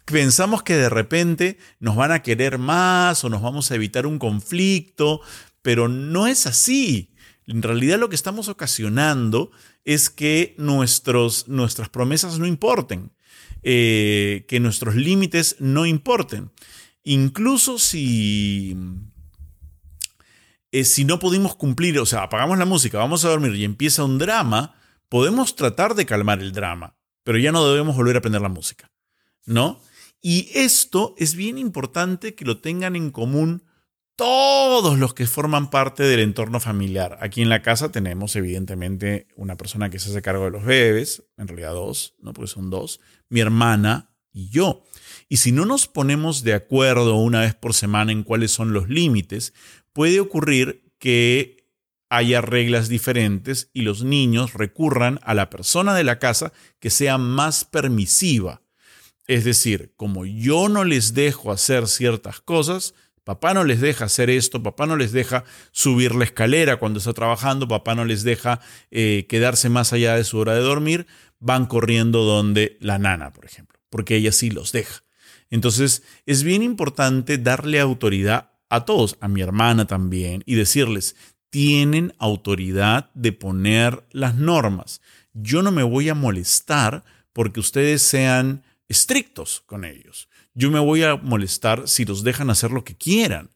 Pensamos 0.05 0.63
que 0.63 0.77
de 0.77 0.88
repente 0.89 1.57
nos 1.79 1.97
van 1.97 2.13
a 2.13 2.21
querer 2.21 2.57
más 2.57 3.25
o 3.25 3.29
nos 3.29 3.41
vamos 3.41 3.71
a 3.71 3.75
evitar 3.75 4.07
un 4.07 4.19
conflicto, 4.19 5.19
pero 5.63 5.89
no 5.89 6.27
es 6.27 6.47
así. 6.47 7.12
En 7.45 7.62
realidad 7.62 8.00
lo 8.00 8.07
que 8.07 8.15
estamos 8.15 8.47
ocasionando 8.47 9.51
es 9.83 10.09
que 10.09 10.55
nuestros, 10.57 11.50
nuestras 11.50 11.89
promesas 11.89 12.39
no 12.39 12.45
importen, 12.45 13.12
eh, 13.67 14.45
que 14.48 14.60
nuestros 14.60 14.93
límites 14.93 15.55
no 15.57 15.88
importen. 15.88 16.51
Incluso 17.01 17.79
si, 17.79 18.77
eh, 20.72 20.84
si 20.84 21.03
no 21.03 21.17
pudimos 21.17 21.55
cumplir, 21.55 21.98
o 21.98 22.05
sea, 22.05 22.22
apagamos 22.22 22.60
la 22.60 22.65
música, 22.65 23.00
vamos 23.00 23.25
a 23.25 23.29
dormir 23.29 23.55
y 23.55 23.63
empieza 23.63 24.03
un 24.03 24.19
drama, 24.19 24.75
podemos 25.10 25.55
tratar 25.55 25.95
de 25.95 26.05
calmar 26.05 26.41
el 26.41 26.51
drama, 26.51 26.95
pero 27.24 27.39
ya 27.39 27.51
no 27.51 27.67
debemos 27.67 27.95
volver 27.95 28.17
a 28.17 28.19
aprender 28.19 28.43
la 28.43 28.50
música, 28.50 28.91
¿no? 29.48 29.81
Y 30.22 30.51
esto 30.53 31.15
es 31.17 31.34
bien 31.34 31.57
importante 31.57 32.36
que 32.36 32.45
lo 32.45 32.62
tengan 32.62 32.95
en 32.95 33.10
común 33.10 33.63
todos 34.15 34.98
los 34.98 35.13
que 35.13 35.27
forman 35.27 35.69
parte 35.69 36.03
del 36.03 36.22
entorno 36.22 36.60
familiar. 36.60 37.17
Aquí 37.22 37.41
en 37.41 37.50
la 37.50 37.62
casa 37.62 37.91
tenemos 37.91 38.36
evidentemente 38.36 39.27
una 39.36 39.57
persona 39.57 39.89
que 39.89 40.00
se 40.00 40.10
hace 40.10 40.22
cargo 40.22 40.45
de 40.45 40.51
los 40.51 40.63
bebés, 40.63 41.24
en 41.38 41.48
realidad 41.48 41.74
dos, 41.74 42.15
¿no? 42.19 42.34
Porque 42.34 42.51
son 42.51 42.69
dos, 42.69 43.01
mi 43.29 43.41
hermana 43.41 44.12
y 44.31 44.50
yo. 44.50 44.84
Y 45.27 45.38
si 45.38 45.51
no 45.51 45.65
nos 45.65 45.88
ponemos 45.88 46.43
de 46.43 46.53
acuerdo 46.53 47.15
una 47.15 47.41
vez 47.41 47.55
por 47.55 47.74
semana 47.74 48.12
en 48.12 48.24
cuáles 48.24 48.51
son 48.51 48.74
los 48.74 48.89
límites, 48.89 49.53
puede 49.91 50.19
ocurrir 50.19 50.93
que 50.98 51.65
haya 52.10 52.41
reglas 52.41 52.88
diferentes 52.88 53.69
y 53.74 53.81
los 53.81 54.03
niños 54.03 54.53
recurran 54.53 55.19
a 55.24 55.34
la 55.34 55.50
persona 55.50 55.95
de 55.95 56.03
la 56.03 56.19
casa 56.19 56.53
que 56.79 56.89
sea 56.89 57.17
más 57.17 57.65
permisiva. 57.65 58.62
Es 59.27 59.43
decir, 59.43 59.93
como 59.98 60.25
yo 60.25 60.69
no 60.69 60.84
les 60.84 61.15
dejo 61.15 61.51
hacer 61.51 61.88
ciertas 61.88 62.41
cosas, 62.41 62.93
papá 63.25 63.53
no 63.53 63.65
les 63.65 63.82
deja 63.82 64.05
hacer 64.05 64.29
esto, 64.29 64.63
papá 64.63 64.86
no 64.86 64.96
les 64.96 65.12
deja 65.12 65.44
subir 65.72 66.15
la 66.15 66.24
escalera 66.24 66.77
cuando 66.77 67.00
está 67.00 67.12
trabajando, 67.12 67.67
papá 67.67 67.96
no 67.96 68.05
les 68.05 68.24
deja 68.24 68.62
eh, 68.91 69.25
quedarse 69.27 69.67
más 69.67 69.91
allá 69.91 70.15
de 70.15 70.24
su 70.24 70.38
hora 70.38 70.53
de 70.53 70.62
dormir, 70.62 71.08
van 71.39 71.65
corriendo 71.65 72.24
donde 72.24 72.77
la 72.79 72.98
nana, 72.98 73.34
por 73.34 73.46
ejemplo, 73.46 73.79
porque 73.89 74.15
ella 74.15 74.32
sí 74.32 74.51
los 74.51 74.72
deja. 74.72 75.03
Entonces, 75.50 76.03
es 76.25 76.44
bien 76.44 76.63
importante 76.63 77.38
darle 77.38 77.79
autoridad 77.79 78.51
a 78.70 78.86
todos, 78.86 79.17
a 79.20 79.27
mi 79.27 79.41
hermana 79.41 79.86
también, 79.86 80.44
y 80.46 80.55
decirles, 80.55 81.15
tienen 81.50 82.13
autoridad 82.20 83.10
de 83.15 83.32
poner 83.32 84.05
las 84.12 84.36
normas. 84.36 85.01
Yo 85.34 85.62
no 85.62 85.72
me 85.72 85.84
voy 85.84 86.10
a 86.10 86.15
molestar 86.15 87.03
porque 87.34 87.60
ustedes 87.60 88.01
sean 88.01 88.63
estrictos 88.88 89.63
con 89.65 89.86
ellos. 89.86 90.30
Yo 90.54 90.72
me 90.72 90.80
voy 90.80 91.04
a 91.04 91.15
molestar 91.15 91.88
si 91.88 92.06
los 92.06 92.24
dejan 92.24 92.50
hacer 92.50 92.72
lo 92.72 92.84
que 92.84 92.96
quieran, 92.96 93.51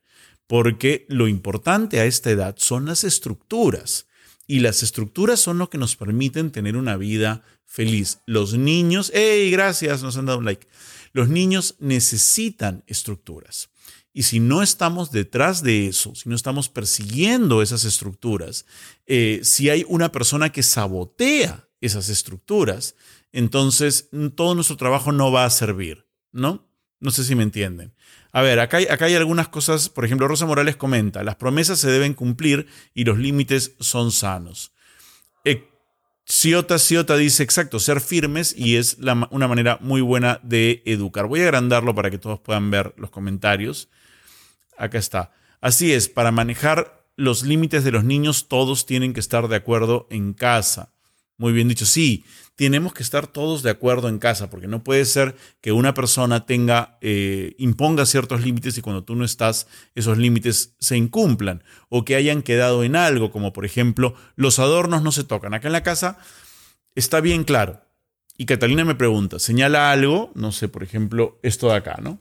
porque 0.48 1.06
lo 1.10 1.28
importante 1.28 2.00
a 2.00 2.06
esta 2.06 2.32
edad 2.32 2.56
son 2.58 2.86
las 2.86 3.04
estructuras. 3.04 4.08
Y 4.48 4.62
las 4.62 4.82
estructuras 4.82 5.40
son 5.40 5.60
lo 5.60 5.70
que 5.70 5.78
nos 5.78 5.96
permiten 5.96 6.52
tener 6.52 6.76
una 6.76 6.98
vida 6.98 7.44
feliz. 7.66 8.20
Los 8.26 8.56
niños, 8.56 9.12
¡hey, 9.14 9.52
gracias! 9.52 10.02
Nos 10.02 10.18
han 10.18 10.26
dado 10.26 10.40
un 10.40 10.46
like. 10.46 10.68
Los 11.14 11.30
niños 11.30 11.76
necesitan 11.80 12.84
estructuras. 12.88 13.70
Y 14.12 14.24
si 14.24 14.40
no 14.40 14.64
estamos 14.64 15.12
detrás 15.12 15.62
de 15.62 15.88
eso, 15.88 16.16
si 16.16 16.30
no 16.30 16.36
estamos 16.36 16.68
persiguiendo 16.68 17.62
esas 17.62 17.86
estructuras, 17.86 18.66
eh, 19.06 19.42
si 19.44 19.70
hay 19.70 19.86
una 19.88 20.12
persona 20.12 20.52
que 20.52 20.64
sabotea 20.64 21.70
esas 21.80 22.10
estructuras, 22.10 22.96
entonces 23.32 24.10
todo 24.36 24.56
nuestro 24.56 24.78
trabajo 24.78 25.12
no 25.12 25.32
va 25.32 25.46
a 25.46 25.50
servir, 25.50 26.08
¿no? 26.32 26.68
No 27.00 27.12
sé 27.12 27.24
si 27.24 27.36
me 27.36 27.44
entienden. 27.44 27.94
A 28.32 28.42
ver, 28.42 28.60
acá 28.60 28.78
hay, 28.78 28.86
acá 28.88 29.06
hay 29.06 29.16
algunas 29.16 29.48
cosas, 29.48 29.90
por 29.90 30.06
ejemplo, 30.06 30.28
Rosa 30.28 30.46
Morales 30.46 30.76
comenta, 30.76 31.24
las 31.24 31.36
promesas 31.36 31.80
se 31.80 31.90
deben 31.90 32.14
cumplir 32.14 32.68
y 32.94 33.06
los 33.06 33.18
límites 33.18 33.76
son 33.80 34.12
sanos. 34.12 34.74
Eh, 35.46 35.70
Ciota 36.26 36.78
Ciota 36.78 37.16
dice, 37.18 37.42
exacto, 37.42 37.80
ser 37.80 38.02
firmes 38.02 38.54
y 38.56 38.76
es 38.76 38.98
una 39.32 39.48
manera 39.48 39.80
muy 39.82 40.02
buena 40.02 40.40
de 40.44 40.84
educar. 40.86 41.26
Voy 41.26 41.40
a 41.42 41.46
agrandarlo 41.46 41.96
para 41.96 42.12
que 42.12 42.20
todos 42.20 42.40
puedan 42.40 42.70
ver 42.70 42.94
los 42.98 43.10
comentarios. 43.10 43.90
Acá 44.78 45.00
está. 45.00 45.32
Así 45.60 45.92
es, 45.92 46.08
para 46.08 46.32
manejar 46.32 47.08
los 47.16 47.44
límites 47.44 47.84
de 47.84 47.92
los 47.92 48.04
niños 48.04 48.48
todos 48.48 48.86
tienen 48.86 49.14
que 49.14 49.20
estar 49.20 49.48
de 49.48 49.56
acuerdo 49.56 50.08
en 50.10 50.34
casa. 50.34 50.94
Muy 51.40 51.54
bien 51.54 51.70
dicho, 51.70 51.86
sí, 51.86 52.26
tenemos 52.56 52.94
que 52.94 53.02
estar 53.02 53.26
todos 53.26 53.64
de 53.64 53.70
acuerdo 53.70 54.10
en 54.10 54.20
casa, 54.20 54.50
porque 54.50 54.68
no 54.68 54.84
puede 54.84 55.06
ser 55.06 55.38
que 55.62 55.72
una 55.72 55.94
persona 55.94 56.46
tenga, 56.46 56.98
eh, 57.00 57.56
imponga 57.58 58.06
ciertos 58.06 58.44
límites 58.44 58.78
y 58.78 58.82
cuando 58.82 59.06
tú 59.06 59.16
no 59.16 59.24
estás, 59.24 59.66
esos 59.96 60.18
límites 60.18 60.76
se 60.80 60.98
incumplan 60.98 61.64
o 61.88 62.04
que 62.04 62.16
hayan 62.16 62.42
quedado 62.42 62.84
en 62.84 62.98
algo, 62.98 63.32
como 63.32 63.54
por 63.54 63.64
ejemplo, 63.64 64.16
los 64.36 64.60
adornos 64.60 65.02
no 65.02 65.14
se 65.14 65.24
tocan. 65.24 65.54
Acá 65.54 65.70
en 65.70 65.72
la 65.72 65.82
casa 65.82 66.18
está 66.94 67.22
bien 67.22 67.46
claro. 67.46 67.82
Y 68.38 68.46
Catalina 68.46 68.84
me 68.84 68.96
pregunta, 68.96 69.40
señala 69.40 69.94
algo, 69.94 70.34
no 70.36 70.52
sé, 70.52 70.68
por 70.68 70.84
ejemplo, 70.84 71.40
esto 71.42 71.70
de 71.70 71.78
acá, 71.78 72.00
¿no? 72.02 72.20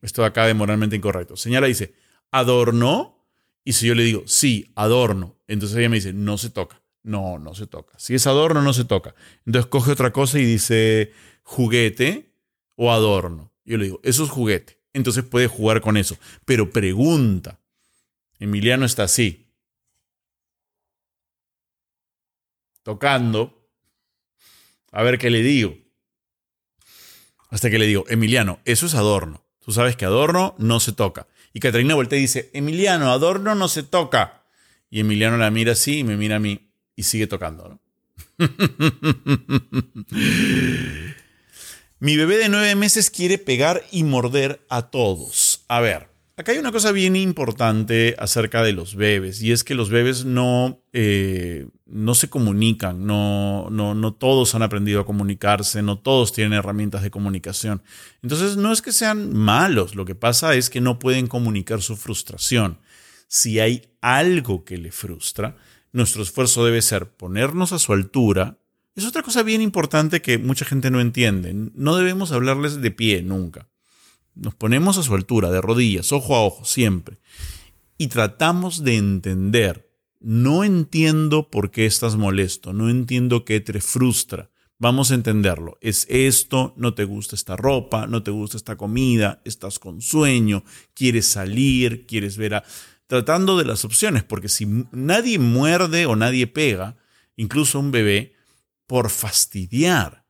Esto 0.00 0.22
de 0.22 0.28
acá 0.28 0.46
de 0.46 0.54
moralmente 0.54 0.96
incorrecto. 0.96 1.36
Señala 1.36 1.66
dice, 1.66 1.92
adorno. 2.30 3.26
Y 3.62 3.74
si 3.74 3.86
yo 3.86 3.94
le 3.94 4.04
digo, 4.04 4.22
sí, 4.24 4.72
adorno, 4.74 5.36
entonces 5.46 5.76
ella 5.76 5.90
me 5.90 5.96
dice, 5.96 6.14
no 6.14 6.38
se 6.38 6.48
toca. 6.48 6.80
No, 7.08 7.38
no 7.38 7.54
se 7.54 7.66
toca. 7.66 7.98
Si 7.98 8.14
es 8.14 8.26
adorno, 8.26 8.60
no 8.60 8.74
se 8.74 8.84
toca. 8.84 9.14
Entonces 9.46 9.70
coge 9.70 9.92
otra 9.92 10.12
cosa 10.12 10.38
y 10.38 10.44
dice 10.44 11.14
juguete 11.42 12.34
o 12.76 12.92
adorno. 12.92 13.50
Yo 13.64 13.78
le 13.78 13.84
digo, 13.84 14.00
eso 14.02 14.24
es 14.24 14.30
juguete. 14.30 14.78
Entonces 14.92 15.24
puede 15.24 15.46
jugar 15.46 15.80
con 15.80 15.96
eso. 15.96 16.18
Pero 16.44 16.70
pregunta. 16.70 17.60
Emiliano 18.38 18.84
está 18.84 19.04
así. 19.04 19.50
Tocando. 22.82 23.70
A 24.92 25.02
ver 25.02 25.16
qué 25.16 25.30
le 25.30 25.42
digo. 25.42 25.78
Hasta 27.48 27.70
que 27.70 27.78
le 27.78 27.86
digo, 27.86 28.04
Emiliano, 28.08 28.60
eso 28.66 28.84
es 28.84 28.94
adorno. 28.94 29.46
Tú 29.64 29.72
sabes 29.72 29.96
que 29.96 30.04
Adorno 30.04 30.54
no 30.58 30.78
se 30.78 30.92
toca. 30.92 31.26
Y 31.54 31.60
Catarina 31.60 31.94
voltea 31.94 32.18
y 32.18 32.22
dice, 32.22 32.50
Emiliano, 32.52 33.10
Adorno 33.10 33.54
no 33.54 33.68
se 33.68 33.82
toca. 33.82 34.44
Y 34.90 35.00
Emiliano 35.00 35.38
la 35.38 35.50
mira 35.50 35.72
así 35.72 36.00
y 36.00 36.04
me 36.04 36.18
mira 36.18 36.36
a 36.36 36.40
mí 36.40 36.67
y 36.98 37.04
sigue 37.04 37.28
tocando. 37.28 37.78
Mi 42.00 42.16
bebé 42.16 42.38
de 42.38 42.48
nueve 42.48 42.74
meses 42.74 43.08
quiere 43.10 43.38
pegar 43.38 43.84
y 43.92 44.02
morder 44.02 44.60
a 44.68 44.90
todos. 44.90 45.64
A 45.68 45.78
ver, 45.80 46.08
Acá 46.36 46.52
hay 46.52 46.58
una 46.58 46.70
cosa 46.70 46.92
bien 46.92 47.16
importante 47.16 48.14
acerca 48.16 48.62
de 48.62 48.72
los 48.72 48.94
bebés 48.94 49.42
y 49.42 49.50
es 49.50 49.64
que 49.64 49.74
los 49.74 49.90
bebés 49.90 50.24
no, 50.24 50.80
eh, 50.92 51.66
no 51.84 52.14
se 52.14 52.30
comunican, 52.30 53.08
no, 53.08 53.70
no, 53.70 53.96
no 53.96 54.14
todos 54.14 54.54
han 54.54 54.62
aprendido 54.62 55.00
a 55.00 55.04
comunicarse, 55.04 55.82
no 55.82 55.98
todos 55.98 56.32
tienen 56.32 56.52
herramientas 56.52 57.02
de 57.02 57.10
comunicación. 57.10 57.82
Entonces 58.22 58.56
no 58.56 58.72
es 58.72 58.82
que 58.82 58.92
sean 58.92 59.36
malos, 59.36 59.96
lo 59.96 60.04
que 60.04 60.14
pasa 60.14 60.54
es 60.54 60.70
que 60.70 60.80
no 60.80 61.00
pueden 61.00 61.26
comunicar 61.26 61.82
su 61.82 61.96
frustración. 61.96 62.78
Si 63.26 63.58
hay 63.58 63.88
algo 64.00 64.64
que 64.64 64.78
le 64.78 64.92
frustra, 64.92 65.56
nuestro 65.92 66.22
esfuerzo 66.22 66.64
debe 66.64 66.82
ser 66.82 67.10
ponernos 67.10 67.72
a 67.72 67.78
su 67.78 67.92
altura. 67.92 68.58
Es 68.94 69.06
otra 69.06 69.22
cosa 69.22 69.42
bien 69.42 69.62
importante 69.62 70.22
que 70.22 70.38
mucha 70.38 70.64
gente 70.64 70.90
no 70.90 71.00
entiende. 71.00 71.52
No 71.54 71.96
debemos 71.96 72.32
hablarles 72.32 72.80
de 72.80 72.90
pie 72.90 73.22
nunca. 73.22 73.68
Nos 74.34 74.54
ponemos 74.54 74.98
a 74.98 75.02
su 75.02 75.14
altura, 75.14 75.50
de 75.50 75.60
rodillas, 75.60 76.12
ojo 76.12 76.36
a 76.36 76.44
ojo, 76.44 76.64
siempre. 76.64 77.18
Y 77.96 78.08
tratamos 78.08 78.84
de 78.84 78.96
entender. 78.96 79.90
No 80.20 80.64
entiendo 80.64 81.48
por 81.48 81.70
qué 81.70 81.86
estás 81.86 82.16
molesto, 82.16 82.72
no 82.72 82.88
entiendo 82.88 83.44
qué 83.44 83.60
te 83.60 83.80
frustra. 83.80 84.50
Vamos 84.80 85.10
a 85.10 85.14
entenderlo. 85.14 85.76
Es 85.80 86.06
esto, 86.08 86.72
no 86.76 86.94
te 86.94 87.02
gusta 87.04 87.34
esta 87.34 87.56
ropa, 87.56 88.06
no 88.06 88.22
te 88.22 88.30
gusta 88.30 88.56
esta 88.56 88.76
comida, 88.76 89.42
estás 89.44 89.80
con 89.80 90.00
sueño, 90.00 90.64
quieres 90.94 91.26
salir, 91.26 92.06
quieres 92.06 92.36
ver 92.36 92.54
a... 92.54 92.64
Tratando 93.08 93.58
de 93.58 93.64
las 93.64 93.84
opciones, 93.84 94.22
porque 94.22 94.48
si 94.48 94.66
nadie 94.92 95.40
muerde 95.40 96.06
o 96.06 96.14
nadie 96.14 96.46
pega, 96.46 96.96
incluso 97.34 97.80
un 97.80 97.90
bebé, 97.90 98.34
por 98.86 99.10
fastidiar 99.10 100.28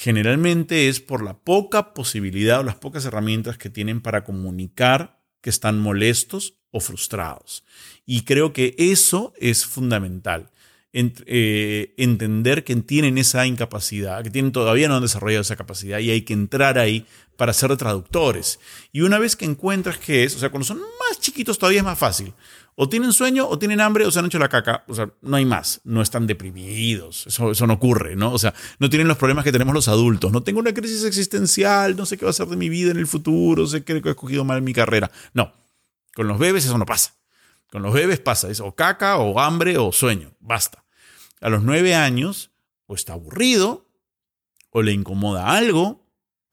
generalmente 0.00 0.88
es 0.88 0.98
por 0.98 1.22
la 1.22 1.38
poca 1.38 1.92
posibilidad 1.92 2.60
o 2.60 2.62
las 2.62 2.76
pocas 2.76 3.04
herramientas 3.04 3.58
que 3.58 3.68
tienen 3.68 4.00
para 4.00 4.24
comunicar 4.24 5.20
que 5.42 5.50
están 5.50 5.78
molestos 5.78 6.54
o 6.70 6.80
frustrados. 6.80 7.64
Y 8.06 8.22
creo 8.22 8.54
que 8.54 8.74
eso 8.78 9.34
es 9.38 9.66
fundamental. 9.66 10.50
Eh, 10.94 11.94
entender 11.98 12.64
que 12.64 12.74
tienen 12.76 13.18
esa 13.18 13.46
incapacidad, 13.46 14.24
que 14.24 14.30
tienen 14.30 14.52
todavía 14.52 14.88
no 14.88 14.96
han 14.96 15.02
desarrollado 15.02 15.42
esa 15.42 15.56
capacidad 15.56 15.98
y 15.98 16.10
hay 16.10 16.22
que 16.22 16.32
entrar 16.32 16.78
ahí 16.78 17.04
para 17.40 17.54
ser 17.54 17.74
traductores. 17.78 18.60
Y 18.92 19.00
una 19.00 19.18
vez 19.18 19.34
que 19.34 19.46
encuentras 19.46 19.96
qué 19.96 20.24
es, 20.24 20.36
o 20.36 20.38
sea, 20.38 20.50
cuando 20.50 20.66
son 20.66 20.78
más 20.78 21.20
chiquitos 21.20 21.58
todavía 21.58 21.78
es 21.78 21.84
más 21.86 21.98
fácil. 21.98 22.34
O 22.74 22.86
tienen 22.86 23.14
sueño, 23.14 23.48
o 23.48 23.58
tienen 23.58 23.80
hambre, 23.80 24.04
o 24.04 24.10
se 24.10 24.18
han 24.18 24.26
hecho 24.26 24.38
la 24.38 24.50
caca. 24.50 24.84
O 24.88 24.94
sea, 24.94 25.10
no 25.22 25.36
hay 25.38 25.46
más. 25.46 25.80
No 25.84 26.02
están 26.02 26.26
deprimidos. 26.26 27.26
Eso, 27.26 27.66
no 27.66 27.72
ocurre, 27.72 28.14
¿no? 28.14 28.30
O 28.30 28.38
sea, 28.38 28.52
no 28.78 28.90
tienen 28.90 29.08
los 29.08 29.16
problemas 29.16 29.42
que 29.42 29.52
tenemos 29.52 29.74
los 29.74 29.88
adultos. 29.88 30.32
No 30.32 30.42
tengo 30.42 30.60
una 30.60 30.74
crisis 30.74 31.02
existencial, 31.02 31.96
no 31.96 32.04
sé 32.04 32.18
qué 32.18 32.26
va 32.26 32.30
a 32.30 32.34
ser 32.34 32.46
de 32.48 32.58
mi 32.58 32.68
vida 32.68 32.90
en 32.90 32.98
el 32.98 33.06
futuro, 33.06 33.66
sé 33.66 33.84
que 33.84 33.94
he 33.94 34.10
escogido 34.10 34.44
mal 34.44 34.60
mi 34.60 34.74
carrera. 34.74 35.10
No. 35.32 35.54
Con 36.14 36.28
los 36.28 36.38
bebés 36.38 36.66
eso 36.66 36.76
no 36.76 36.84
pasa. 36.84 37.14
Con 37.72 37.80
los 37.80 37.94
bebés 37.94 38.20
pasa. 38.20 38.50
Es 38.50 38.60
o 38.60 38.74
caca, 38.74 39.16
o 39.16 39.40
hambre, 39.40 39.78
o 39.78 39.92
sueño. 39.92 40.34
Basta. 40.40 40.84
A 41.40 41.48
los 41.48 41.62
nueve 41.62 41.94
años, 41.94 42.50
o 42.84 42.94
está 42.94 43.14
aburrido, 43.14 43.86
o 44.68 44.82
le 44.82 44.92
incomoda 44.92 45.56
algo, 45.56 45.99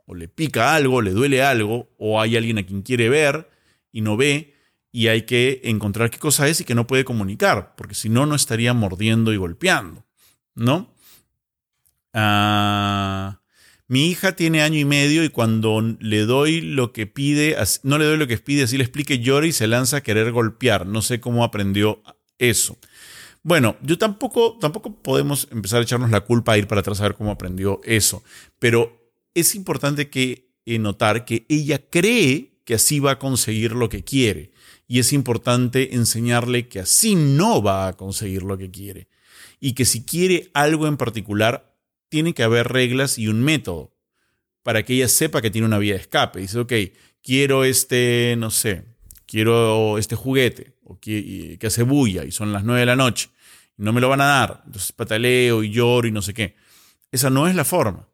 o 0.08 0.16
le 0.16 0.28
pica 0.28 0.74
algo, 0.74 1.02
le 1.02 1.12
duele 1.12 1.44
algo, 1.44 1.94
o 1.98 2.20
hay 2.20 2.36
alguien 2.38 2.58
a 2.58 2.66
quien 2.66 2.82
quiere 2.82 3.10
ver 3.10 3.50
y 3.92 4.02
no 4.02 4.18
ve 4.18 4.56
y 4.92 5.10
hay 5.10 5.24
que 5.24 5.62
encontrar 5.66 6.10
qué 6.10 6.18
cosa 6.18 6.48
es 6.48 6.62
y 6.62 6.64
que 6.64 6.74
no 6.74 6.88
puede 6.88 7.06
comunicar, 7.06 7.76
porque 7.76 7.94
si 7.94 8.10
no, 8.10 8.26
no 8.26 8.34
estaría 8.34 8.74
mordiendo 8.74 9.34
y 9.34 9.38
golpeando, 9.38 10.06
¿no? 10.56 10.96
Ah, 12.14 13.42
mi 13.88 14.10
hija 14.10 14.32
tiene 14.32 14.64
año 14.64 14.80
y 14.80 14.86
medio 14.86 15.24
y 15.24 15.30
cuando 15.30 15.82
le 16.00 16.26
doy 16.26 16.62
lo 16.62 16.94
que 16.94 17.06
pide, 17.06 17.56
no 17.84 17.98
le 17.98 18.06
doy 18.06 18.18
lo 18.18 18.28
que 18.28 18.38
pide, 18.38 18.64
así 18.64 18.78
le 18.78 18.84
explique, 18.84 19.20
llora 19.20 19.46
y 19.46 19.52
se 19.52 19.68
lanza 19.68 19.98
a 19.98 20.02
querer 20.02 20.32
golpear. 20.32 20.88
No 20.88 21.02
sé 21.02 21.20
cómo 21.20 21.44
aprendió 21.44 22.02
eso. 22.38 22.78
Bueno, 23.44 23.78
yo 23.82 23.98
tampoco, 23.98 24.58
tampoco 24.60 24.96
podemos 24.96 25.48
empezar 25.52 25.80
a 25.80 25.84
echarnos 25.84 26.12
la 26.12 26.22
culpa 26.22 26.54
a 26.54 26.58
ir 26.58 26.68
para 26.68 26.82
atrás 26.82 27.00
a 27.00 27.04
ver 27.04 27.16
cómo 27.16 27.32
aprendió 27.32 27.80
eso, 27.84 28.24
pero 28.60 29.07
es 29.40 29.54
importante 29.54 30.10
que 30.10 30.50
eh, 30.66 30.80
notar 30.80 31.24
que 31.24 31.46
ella 31.48 31.80
cree 31.90 32.60
que 32.66 32.74
así 32.74 33.00
va 33.00 33.12
a 33.12 33.20
conseguir 33.20 33.72
lo 33.74 33.88
que 33.88 34.04
quiere. 34.04 34.52
Y 34.88 35.00
es 35.00 35.14
importante 35.14 35.96
enseñarle 35.96 36.68
que 36.68 36.80
así 36.80 37.16
no 37.16 37.62
va 37.62 37.88
a 37.88 37.94
conseguir 37.94 38.44
lo 38.44 38.58
que 38.58 38.72
quiere. 38.72 39.08
Y 39.60 39.74
que 39.74 39.86
si 39.86 40.04
quiere 40.04 40.50
algo 40.54 40.88
en 40.88 40.98
particular, 40.98 41.76
tiene 42.10 42.34
que 42.34 42.44
haber 42.44 42.68
reglas 42.68 43.20
y 43.20 43.28
un 43.28 43.44
método 43.44 43.94
para 44.64 44.84
que 44.84 44.96
ella 44.96 45.08
sepa 45.08 45.42
que 45.42 45.52
tiene 45.52 45.68
una 45.68 45.78
vía 45.78 45.94
de 45.94 46.02
escape. 46.02 46.40
Dice, 46.40 46.60
ok, 46.60 46.74
quiero 47.22 47.64
este, 47.64 48.36
no 48.38 48.50
sé, 48.50 48.86
quiero 49.26 49.98
este 49.98 50.16
juguete, 50.16 50.74
o 50.84 51.00
que, 51.00 51.58
que 51.60 51.68
hace 51.68 51.84
bulla 51.84 52.26
y 52.26 52.32
son 52.32 52.52
las 52.52 52.64
nueve 52.64 52.82
de 52.82 52.86
la 52.88 52.96
noche, 52.96 53.30
no 53.78 53.94
me 53.94 54.02
lo 54.02 54.10
van 54.10 54.22
a 54.22 54.26
dar, 54.26 54.64
entonces 54.66 54.92
pataleo 54.92 55.64
y 55.64 55.70
lloro 55.70 56.08
y 56.08 56.12
no 56.12 56.22
sé 56.22 56.34
qué. 56.34 56.56
Esa 57.12 57.30
no 57.30 57.48
es 57.48 57.56
la 57.56 57.64
forma. 57.64 58.08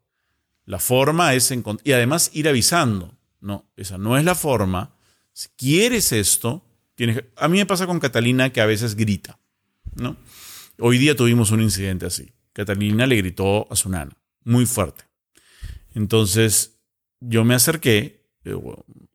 La 0.66 0.80
forma 0.80 1.34
es, 1.34 1.54
y 1.84 1.92
además 1.92 2.32
ir 2.34 2.48
avisando, 2.48 3.18
no, 3.42 3.70
esa 3.76 3.98
no 3.98 4.18
es 4.18 4.24
la 4.24 4.36
forma. 4.36 4.96
Si 5.34 5.50
quieres 5.58 6.12
esto, 6.12 6.66
tienes 6.96 7.24
a 7.36 7.48
mí 7.48 7.58
me 7.58 7.66
pasa 7.66 7.86
con 7.86 8.00
Catalina 8.00 8.52
que 8.52 8.62
a 8.62 8.66
veces 8.66 8.96
grita, 8.96 9.40
¿no? 9.96 10.16
Hoy 10.80 10.98
día 10.98 11.16
tuvimos 11.16 11.52
un 11.52 11.62
incidente 11.62 12.06
así. 12.06 12.34
Catalina 12.54 13.06
le 13.06 13.18
gritó 13.18 13.68
a 13.72 13.76
su 13.76 13.90
nana, 13.90 14.16
muy 14.44 14.66
fuerte. 14.66 15.04
Entonces 15.94 16.80
yo 17.20 17.44
me 17.44 17.56
acerqué 17.56 18.26
eh, 18.46 18.56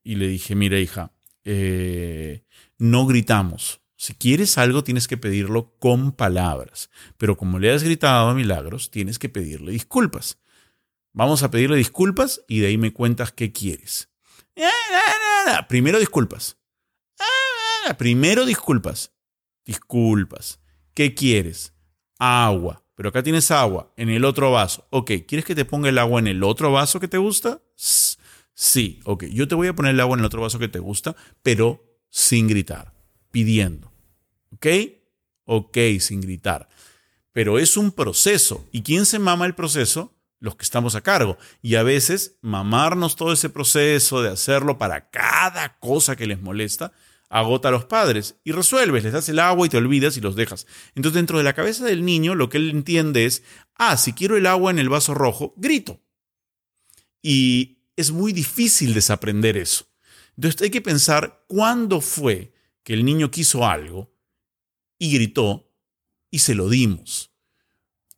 y 0.02 0.17
le 0.17 0.28
dije, 0.28 0.55
mira 0.55 0.78
hija, 0.78 1.12
eh, 1.45 2.45
no 2.78 3.07
gritamos. 3.07 3.81
Si 3.97 4.14
quieres 4.14 4.59
algo 4.59 4.85
tienes 4.85 5.09
que 5.09 5.17
pedirlo 5.17 5.75
con 5.78 6.12
palabras, 6.12 6.90
pero 7.17 7.37
como 7.37 7.59
le 7.59 7.73
has 7.73 7.83
gritado 7.83 8.28
a 8.28 8.35
Milagros, 8.35 8.90
tienes 8.90 9.19
que 9.19 9.28
pedirle 9.28 9.73
disculpas. 9.73 10.38
Vamos 11.12 11.43
a 11.43 11.50
pedirle 11.50 11.77
disculpas 11.77 12.43
y 12.49 12.61
de 12.61 12.69
ahí 12.69 12.79
me 12.79 12.93
cuentas 12.93 13.33
qué 13.33 13.53
quieres. 13.53 14.09
Primero 15.69 15.99
disculpas. 15.99 16.59
Primero 17.99 18.45
disculpas. 18.45 19.12
Disculpas. 19.65 20.61
¿Qué 20.95 21.15
quieres? 21.15 21.75
Agua. 22.19 22.85
Pero 22.95 23.11
acá 23.11 23.23
tienes 23.23 23.50
agua 23.50 23.93
en 23.97 24.09
el 24.09 24.25
otro 24.25 24.50
vaso. 24.50 24.87
Ok, 24.91 25.12
¿quieres 25.27 25.45
que 25.45 25.55
te 25.55 25.65
ponga 25.65 25.88
el 25.88 25.99
agua 25.99 26.19
en 26.19 26.27
el 26.27 26.43
otro 26.43 26.73
vaso 26.73 26.99
que 26.99 27.07
te 27.07 27.19
gusta? 27.19 27.62
Sí, 28.55 29.00
ok. 29.05 29.25
Yo 29.27 29.47
te 29.47 29.55
voy 29.55 29.69
a 29.69 29.75
poner 29.75 29.95
el 29.95 30.00
agua 30.00 30.15
en 30.15 30.21
el 30.21 30.27
otro 30.27 30.43
vaso 30.43 30.59
que 30.59 30.67
te 30.67 30.81
gusta, 30.81 31.15
pero 31.43 31.85
sin 32.11 32.49
gritar, 32.49 32.93
pidiendo. 33.31 33.93
¿Ok? 34.53 34.67
Ok, 35.45 35.79
sin 36.00 36.21
gritar. 36.21 36.69
Pero 37.33 37.61
es 37.61 37.77
un 37.77 37.93
proceso. 37.93 38.67
¿Y 38.73 38.83
quién 38.83 39.07
se 39.07 39.21
mama 39.21 39.47
el 39.47 39.55
proceso? 39.55 40.17
Los 40.40 40.57
que 40.57 40.64
estamos 40.64 40.95
a 40.95 41.00
cargo. 41.00 41.37
Y 41.62 41.75
a 41.75 41.83
veces 41.83 42.37
mamarnos 42.40 43.16
todo 43.16 43.33
ese 43.33 43.50
proceso 43.50 44.23
de 44.23 44.30
hacerlo 44.30 44.78
para 44.78 45.11
cada 45.11 45.78
cosa 45.78 46.16
que 46.16 46.26
les 46.26 46.40
molesta 46.40 46.92
agota 47.30 47.68
a 47.68 47.73
los 47.73 47.85
padres 47.85 48.37
y 48.45 48.52
resuelves, 48.52 49.04
les 49.04 49.12
das 49.12 49.28
el 49.28 49.38
agua 49.38 49.66
y 49.66 49.68
te 49.68 49.76
olvidas 49.76 50.16
y 50.16 50.21
los 50.21 50.37
dejas. 50.37 50.66
Entonces 50.95 51.14
dentro 51.14 51.38
de 51.38 51.45
la 51.45 51.52
cabeza 51.52 51.85
del 51.85 52.04
niño 52.04 52.35
lo 52.35 52.49
que 52.49 52.59
él 52.59 52.71
entiende 52.71 53.26
es, 53.26 53.42
ah, 53.75 53.97
si 53.97 54.12
quiero 54.12 54.37
el 54.37 54.47
agua 54.47 54.71
en 54.71 54.78
el 54.78 54.88
vaso 54.88 55.14
rojo, 55.14 55.54
grito. 55.57 56.00
Y 57.23 57.83
es 57.97 58.12
muy 58.12 58.33
difícil 58.33 58.95
desaprender 58.95 59.57
eso. 59.57 59.87
Entonces 60.37 60.62
hay 60.62 60.71
que 60.71 60.80
pensar 60.80 61.45
cuándo 61.49 62.00
fue 62.00 62.52
que 62.83 62.95
el 62.95 63.04
niño 63.04 63.30
quiso 63.30 63.66
algo 63.66 64.14
y 64.99 65.12
gritó 65.12 65.71
y 66.30 66.38
se 66.40 66.54
lo 66.54 66.68
dimos 66.68 67.33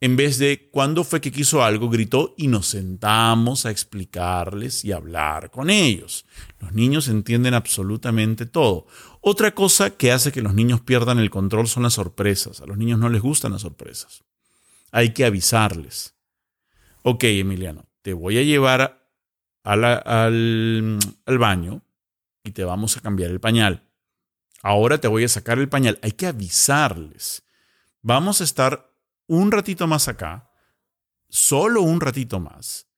en 0.03 0.17
vez 0.17 0.39
de 0.39 0.71
cuando 0.71 1.05
fue 1.05 1.21
que 1.21 1.31
quiso 1.31 1.63
algo, 1.63 1.91
gritó 1.91 2.35
y 2.39 2.49
nos 2.49 2.69
sentamos 2.69 3.67
a 3.67 3.71
explicarles 3.71 4.83
y 4.83 4.93
hablar 4.93 5.51
con 5.51 5.69
ellos. 5.69 6.25
Los 6.59 6.73
niños 6.73 7.09
entienden 7.09 7.53
absolutamente 7.53 8.47
todo. 8.47 8.87
Otra 9.21 9.55
cosa 9.55 9.91
que 9.91 10.11
hace 10.11 10.33
que 10.33 10.41
los 10.41 10.55
niños 10.55 10.81
pierdan 10.81 11.19
el 11.19 11.29
control 11.29 11.69
son 11.69 11.83
las 11.83 11.95
sorpresas. 11.95 12.63
A 12.63 12.67
los 12.67 12.79
niños 12.79 12.99
no 12.99 13.11
les 13.11 13.21
gustan 13.21 13.53
las 13.53 13.61
sorpresas. 13.61 14.25
Hay 14.91 15.13
que 15.13 15.27
avisarles. 15.27 16.15
Ok, 17.03 17.25
Emiliano, 17.25 17.87
te 18.01 18.15
voy 18.15 18.39
a 18.39 18.43
llevar 18.43 19.07
al, 19.65 19.85
al 19.85 21.39
baño 21.39 21.83
y 22.43 22.53
te 22.53 22.65
vamos 22.65 22.97
a 22.97 23.03
cambiar 23.03 23.31
el 23.31 23.41
pañal. 23.41 23.87
Ahora 24.63 24.99
te 24.99 25.09
voy 25.09 25.25
a 25.25 25.29
sacar 25.29 25.59
el 25.59 25.69
pañal. 25.69 25.99
Hay 26.01 26.13
que 26.13 26.27
avisarles. 26.27 27.43
Vamos 28.01 28.41
a 28.41 28.45
estar 28.45 28.90
un 29.31 29.53
ratito 29.53 29.87
más 29.87 30.09
acá, 30.09 30.51
solo 31.29 31.83
un 31.83 32.01
ratito 32.01 32.41
más, 32.41 32.89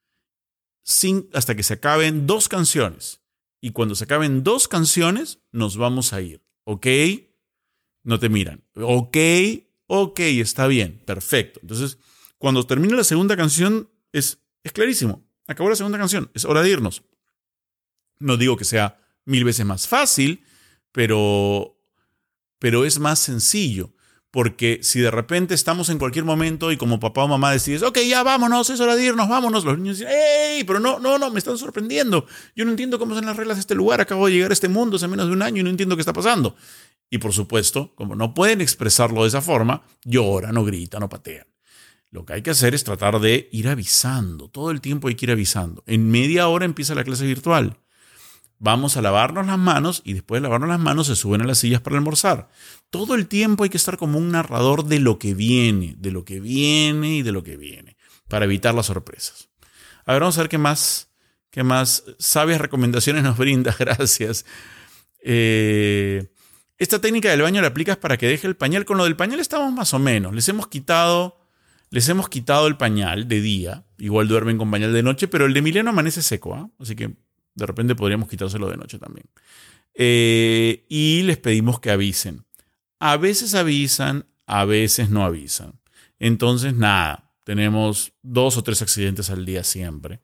sin, 0.82 1.28
hasta 1.34 1.54
que 1.54 1.62
se 1.62 1.74
acaben 1.74 2.26
dos 2.26 2.48
canciones. 2.48 3.20
Y 3.60 3.72
cuando 3.72 3.94
se 3.94 4.04
acaben 4.04 4.42
dos 4.42 4.66
canciones, 4.66 5.40
nos 5.52 5.76
vamos 5.76 6.14
a 6.14 6.22
ir. 6.22 6.42
¿Ok? 6.64 6.86
No 8.02 8.18
te 8.18 8.30
miran. 8.30 8.64
¿Ok? 8.76 9.16
Ok, 9.86 10.20
está 10.20 10.66
bien, 10.68 11.02
perfecto. 11.04 11.60
Entonces, 11.60 11.98
cuando 12.38 12.66
termine 12.66 12.96
la 12.96 13.04
segunda 13.04 13.36
canción, 13.36 13.90
es, 14.10 14.38
es 14.64 14.72
clarísimo. 14.72 15.28
Acabó 15.46 15.68
la 15.68 15.76
segunda 15.76 15.98
canción, 15.98 16.30
es 16.32 16.46
hora 16.46 16.62
de 16.62 16.70
irnos. 16.70 17.02
No 18.20 18.38
digo 18.38 18.56
que 18.56 18.64
sea 18.64 18.98
mil 19.26 19.44
veces 19.44 19.66
más 19.66 19.86
fácil, 19.86 20.46
pero, 20.92 21.78
pero 22.58 22.86
es 22.86 22.98
más 22.98 23.18
sencillo. 23.18 23.94
Porque 24.32 24.80
si 24.82 24.98
de 24.98 25.10
repente 25.10 25.52
estamos 25.52 25.90
en 25.90 25.98
cualquier 25.98 26.24
momento 26.24 26.72
y 26.72 26.78
como 26.78 26.98
papá 26.98 27.24
o 27.24 27.28
mamá 27.28 27.52
decides, 27.52 27.82
ok, 27.82 27.98
ya 28.08 28.22
vámonos, 28.22 28.70
es 28.70 28.80
hora 28.80 28.96
de 28.96 29.04
irnos, 29.04 29.28
vámonos, 29.28 29.62
los 29.62 29.76
niños 29.76 29.98
dicen, 29.98 30.10
¡Ey! 30.10 30.64
Pero 30.64 30.80
no, 30.80 30.98
no, 30.98 31.18
no, 31.18 31.30
me 31.30 31.38
están 31.38 31.58
sorprendiendo. 31.58 32.24
Yo 32.56 32.64
no 32.64 32.70
entiendo 32.70 32.98
cómo 32.98 33.14
son 33.14 33.26
las 33.26 33.36
reglas 33.36 33.58
de 33.58 33.60
este 33.60 33.74
lugar, 33.74 34.00
acabo 34.00 34.26
de 34.26 34.32
llegar 34.32 34.50
a 34.50 34.54
este 34.54 34.70
mundo 34.70 34.96
hace 34.96 35.06
menos 35.06 35.26
de 35.26 35.32
un 35.32 35.42
año 35.42 35.60
y 35.60 35.64
no 35.64 35.68
entiendo 35.68 35.96
qué 35.96 36.00
está 36.00 36.14
pasando. 36.14 36.56
Y 37.10 37.18
por 37.18 37.34
supuesto, 37.34 37.92
como 37.94 38.16
no 38.16 38.32
pueden 38.32 38.62
expresarlo 38.62 39.20
de 39.20 39.28
esa 39.28 39.42
forma, 39.42 39.82
lloran 40.02 40.56
o 40.56 40.64
gritan 40.64 41.02
o 41.02 41.10
patean. 41.10 41.46
Lo 42.10 42.24
que 42.24 42.32
hay 42.32 42.42
que 42.42 42.50
hacer 42.52 42.74
es 42.74 42.84
tratar 42.84 43.20
de 43.20 43.50
ir 43.52 43.68
avisando. 43.68 44.48
Todo 44.48 44.70
el 44.70 44.80
tiempo 44.80 45.08
hay 45.08 45.14
que 45.14 45.26
ir 45.26 45.30
avisando. 45.30 45.84
En 45.86 46.10
media 46.10 46.48
hora 46.48 46.64
empieza 46.64 46.94
la 46.94 47.04
clase 47.04 47.26
virtual 47.26 47.81
vamos 48.62 48.96
a 48.96 49.03
lavarnos 49.03 49.44
las 49.44 49.59
manos 49.59 50.03
y 50.05 50.12
después 50.12 50.40
de 50.40 50.44
lavarnos 50.44 50.68
las 50.68 50.79
manos 50.79 51.09
se 51.09 51.16
suben 51.16 51.42
a 51.42 51.44
las 51.44 51.59
sillas 51.59 51.81
para 51.81 51.96
almorzar. 51.96 52.48
Todo 52.90 53.16
el 53.16 53.27
tiempo 53.27 53.64
hay 53.64 53.70
que 53.70 53.77
estar 53.77 53.96
como 53.96 54.18
un 54.18 54.31
narrador 54.31 54.85
de 54.85 55.01
lo 55.01 55.18
que 55.18 55.35
viene, 55.35 55.96
de 55.98 56.12
lo 56.12 56.25
que 56.25 56.38
viene 56.38 57.16
y 57.16 57.22
de 57.22 57.33
lo 57.33 57.42
que 57.42 57.57
viene, 57.57 57.96
para 58.29 58.44
evitar 58.44 58.72
las 58.72 58.87
sorpresas. 58.87 59.48
A 60.07 60.12
ver, 60.12 60.20
vamos 60.20 60.38
a 60.38 60.42
ver 60.42 60.48
qué 60.48 60.59
más, 60.59 61.11
qué 61.51 61.64
más 61.64 62.05
sabias 62.20 62.61
recomendaciones 62.61 63.25
nos 63.25 63.37
brinda. 63.38 63.75
Gracias. 63.77 64.46
Eh, 65.25 66.33
esta 66.79 67.01
técnica 67.01 67.31
del 67.31 67.42
baño 67.42 67.61
la 67.62 67.66
aplicas 67.68 67.96
para 67.96 68.16
que 68.16 68.29
deje 68.29 68.46
el 68.46 68.55
pañal. 68.55 68.85
Con 68.85 68.96
lo 68.96 69.05
del 69.05 69.16
pañal 69.16 69.40
estamos 69.40 69.72
más 69.72 69.92
o 69.92 69.98
menos. 69.98 70.33
Les 70.37 70.48
hemos 70.48 70.68
quitado, 70.68 71.40
les 71.90 72.09
hemos 72.09 72.29
quitado 72.29 72.68
el 72.68 72.77
pañal 72.77 73.27
de 73.27 73.40
día. 73.40 73.87
Igual 73.98 74.29
duermen 74.29 74.57
con 74.57 74.70
pañal 74.70 74.92
de 74.92 75.03
noche, 75.03 75.27
pero 75.27 75.46
el 75.46 75.53
de 75.53 75.59
Emiliano 75.59 75.90
amanece 75.90 76.22
seco. 76.22 76.55
¿ah? 76.55 76.70
Así 76.79 76.94
que 76.94 77.16
de 77.54 77.66
repente 77.66 77.94
podríamos 77.94 78.28
quitárselo 78.28 78.68
de 78.68 78.76
noche 78.76 78.98
también. 78.98 79.26
Eh, 79.94 80.84
y 80.88 81.22
les 81.22 81.38
pedimos 81.38 81.80
que 81.80 81.90
avisen. 81.90 82.44
A 82.98 83.16
veces 83.16 83.54
avisan, 83.54 84.26
a 84.46 84.64
veces 84.64 85.10
no 85.10 85.24
avisan. 85.24 85.80
Entonces, 86.18 86.74
nada, 86.74 87.32
tenemos 87.44 88.12
dos 88.22 88.56
o 88.56 88.62
tres 88.62 88.82
accidentes 88.82 89.30
al 89.30 89.44
día 89.44 89.64
siempre. 89.64 90.20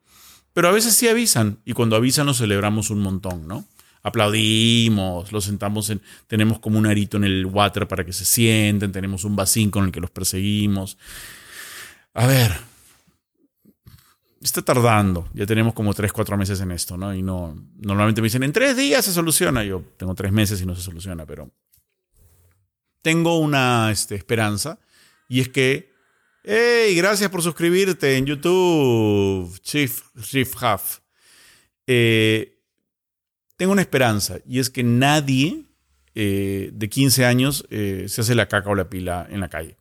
Pero 0.53 0.69
a 0.69 0.73
veces 0.73 0.95
sí 0.95 1.09
avisan 1.09 1.61
y 1.65 1.73
cuando 1.73 1.97
avisan 1.97 2.27
nos 2.27 2.39
celebramos 2.39 2.91
un 2.91 3.01
montón, 3.01 3.47
¿no? 3.47 3.67
Aplaudimos, 4.03 5.33
los 5.33 5.45
sentamos 5.45 5.91
en, 5.91 6.01
tenemos 6.27 6.61
como 6.61 6.79
un 6.79 6.87
arito 6.87 7.17
en 7.17 7.25
el 7.25 7.47
water 7.47 7.87
para 7.89 8.05
que 8.05 8.13
se 8.13 8.25
sienten, 8.25 8.93
tenemos 8.93 9.25
un 9.25 9.37
vasín 9.37 9.71
con 9.71 9.85
el 9.85 9.93
que 9.93 10.01
los 10.01 10.11
perseguimos. 10.11 10.99
A 12.15 12.27
ver, 12.27 12.57
está 14.59 14.75
tardando. 14.75 15.29
Ya 15.33 15.47
tenemos 15.47 15.75
como 15.75 15.95
3, 15.95 16.13
4 16.13 16.37
meses 16.37 16.61
en 16.61 16.71
esto, 16.71 16.97
¿no? 16.97 17.15
Y 17.15 17.23
no, 17.23 17.57
normalmente 17.77 18.21
me 18.21 18.27
dicen, 18.27 18.43
en 18.43 18.53
tres 18.53 18.77
días 18.77 19.05
se 19.05 19.13
soluciona. 19.13 19.65
Yo 19.65 19.83
tengo 19.97 20.15
tres 20.15 20.33
meses 20.33 20.61
y 20.61 20.67
no 20.67 20.75
se 20.75 20.83
soluciona, 20.83 21.27
pero 21.27 21.51
tengo 23.03 23.39
una 23.39 23.91
este, 23.91 24.15
esperanza. 24.15 24.79
Y 25.29 25.41
es 25.41 25.49
que, 25.49 25.93
hey, 26.45 26.95
gracias 26.95 27.31
por 27.31 27.43
suscribirte 27.43 28.17
en 28.17 28.27
YouTube, 28.27 29.59
Chief, 29.61 30.03
Chief 30.21 30.55
Huff. 30.63 30.99
Eh, 31.87 32.59
tengo 33.57 33.73
una 33.73 33.81
esperanza 33.81 34.39
y 34.47 34.59
es 34.59 34.69
que 34.69 34.83
nadie 34.83 35.65
eh, 36.15 36.71
de 36.73 36.89
15 36.89 37.25
años 37.25 37.67
eh, 37.71 38.05
se 38.09 38.21
hace 38.21 38.35
la 38.35 38.47
caca 38.47 38.69
o 38.69 38.75
la 38.75 38.91
pila 38.91 39.27
en 39.31 39.41
la 39.41 39.49
calle. 39.49 39.78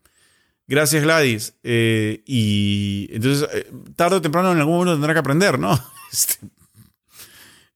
Gracias, 0.68 1.02
Gladys. 1.02 1.58
Eh, 1.64 2.24
y 2.26 3.08
entonces, 3.12 3.48
eh, 3.54 3.72
tarde 3.96 4.18
o 4.18 4.22
temprano 4.22 4.52
en 4.52 4.60
algún 4.60 4.76
momento 4.76 4.94
tendrá 4.94 5.14
que 5.14 5.20
aprender, 5.20 5.60
¿no? 5.60 5.80
Este, 6.12 6.36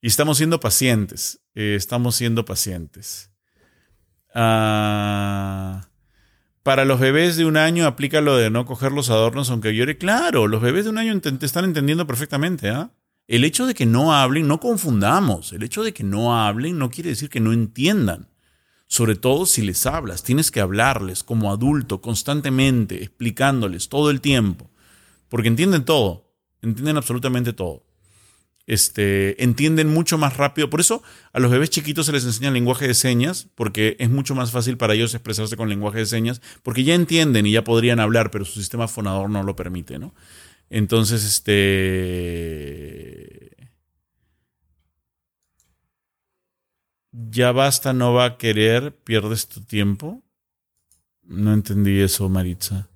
y 0.01 0.07
estamos 0.07 0.37
siendo 0.37 0.59
pacientes. 0.59 1.41
Eh, 1.53 1.75
estamos 1.75 2.15
siendo 2.15 2.45
pacientes. 2.45 3.29
Ah, 4.33 5.89
para 6.63 6.85
los 6.85 6.99
bebés 6.99 7.35
de 7.35 7.45
un 7.45 7.57
año 7.57 7.85
aplica 7.85 8.21
lo 8.21 8.37
de 8.37 8.49
no 8.49 8.65
coger 8.65 8.93
los 8.93 9.09
adornos 9.09 9.49
aunque 9.49 9.75
llore. 9.75 9.97
Claro, 9.97 10.47
los 10.47 10.61
bebés 10.61 10.85
de 10.85 10.91
un 10.91 10.97
año 10.97 11.19
te 11.19 11.45
están 11.45 11.65
entendiendo 11.65 12.07
perfectamente. 12.07 12.69
¿ah? 12.69 12.91
El 13.27 13.43
hecho 13.43 13.65
de 13.65 13.73
que 13.73 13.85
no 13.85 14.13
hablen, 14.13 14.47
no 14.47 14.59
confundamos, 14.59 15.53
el 15.53 15.63
hecho 15.63 15.83
de 15.83 15.93
que 15.93 16.03
no 16.03 16.37
hablen 16.37 16.77
no 16.77 16.89
quiere 16.89 17.11
decir 17.11 17.29
que 17.29 17.39
no 17.39 17.53
entiendan. 17.53 18.27
Sobre 18.91 19.15
todo 19.15 19.45
si 19.45 19.61
les 19.61 19.85
hablas, 19.85 20.21
tienes 20.21 20.51
que 20.51 20.59
hablarles 20.59 21.23
como 21.23 21.49
adulto 21.49 22.01
constantemente, 22.01 23.01
explicándoles 23.01 23.87
todo 23.87 24.11
el 24.11 24.19
tiempo, 24.19 24.69
porque 25.29 25.47
entienden 25.47 25.85
todo, 25.85 26.29
entienden 26.61 26.97
absolutamente 26.97 27.53
todo. 27.53 27.85
Este, 28.67 29.41
entienden 29.41 29.87
mucho 29.87 30.17
más 30.17 30.35
rápido. 30.35 30.69
Por 30.69 30.81
eso 30.81 31.03
a 31.31 31.39
los 31.39 31.49
bebés 31.49 31.69
chiquitos 31.69 32.05
se 32.05 32.11
les 32.11 32.25
enseña 32.25 32.51
lenguaje 32.51 32.85
de 32.85 32.93
señas, 32.93 33.47
porque 33.55 33.95
es 33.97 34.09
mucho 34.09 34.35
más 34.35 34.51
fácil 34.51 34.75
para 34.75 34.93
ellos 34.93 35.13
expresarse 35.13 35.55
con 35.55 35.69
lenguaje 35.69 35.99
de 35.99 36.05
señas, 36.05 36.41
porque 36.61 36.83
ya 36.83 36.93
entienden 36.93 37.45
y 37.45 37.53
ya 37.53 37.63
podrían 37.63 38.01
hablar, 38.01 38.29
pero 38.29 38.43
su 38.43 38.59
sistema 38.59 38.89
fonador 38.89 39.29
no 39.29 39.41
lo 39.43 39.55
permite, 39.55 39.99
¿no? 39.99 40.13
Entonces, 40.69 41.23
este... 41.23 42.90
Ya 47.11 47.51
basta, 47.51 47.93
no 47.93 48.13
va 48.13 48.25
a 48.25 48.37
querer, 48.37 48.95
pierdes 48.95 49.47
tu 49.47 49.61
tiempo. 49.61 50.23
No 51.23 51.53
entendí 51.53 51.99
eso, 51.99 52.29
Maritza. 52.29 52.89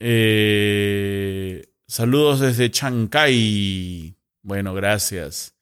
Eh, 0.00 1.64
saludos 1.86 2.40
desde 2.40 2.70
Chancay. 2.70 4.16
Bueno, 4.42 4.74
gracias. 4.74 5.54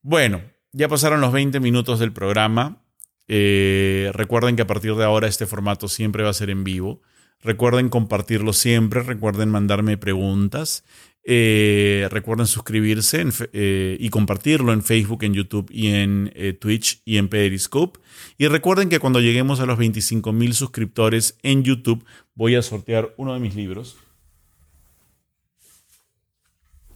Bueno, 0.00 0.40
ya 0.72 0.88
pasaron 0.88 1.20
los 1.20 1.32
20 1.32 1.60
minutos 1.60 1.98
del 1.98 2.12
programa. 2.12 2.82
Eh, 3.26 4.10
recuerden 4.14 4.56
que 4.56 4.62
a 4.62 4.66
partir 4.66 4.94
de 4.94 5.04
ahora 5.04 5.28
este 5.28 5.46
formato 5.46 5.88
siempre 5.88 6.22
va 6.22 6.30
a 6.30 6.34
ser 6.34 6.48
en 6.48 6.64
vivo. 6.64 7.02
Recuerden 7.40 7.88
compartirlo 7.88 8.52
siempre, 8.52 9.02
recuerden 9.02 9.50
mandarme 9.50 9.96
preguntas, 9.96 10.82
eh, 11.30 12.08
recuerden 12.10 12.46
suscribirse 12.46 13.22
eh, 13.52 13.98
y 14.00 14.08
compartirlo 14.08 14.72
en 14.72 14.82
Facebook, 14.82 15.24
en 15.24 15.34
YouTube 15.34 15.68
y 15.70 15.88
en 15.88 16.32
eh, 16.34 16.54
Twitch 16.54 17.02
y 17.04 17.18
en 17.18 17.28
Periscope. 17.28 18.00
Y 18.38 18.46
recuerden 18.48 18.88
que 18.88 18.98
cuando 18.98 19.20
lleguemos 19.20 19.60
a 19.60 19.66
los 19.66 19.76
25 19.76 20.32
mil 20.32 20.54
suscriptores 20.54 21.36
en 21.42 21.64
YouTube 21.64 22.02
voy 22.34 22.54
a 22.54 22.62
sortear 22.62 23.12
uno 23.18 23.34
de 23.34 23.40
mis 23.40 23.54
libros 23.54 23.98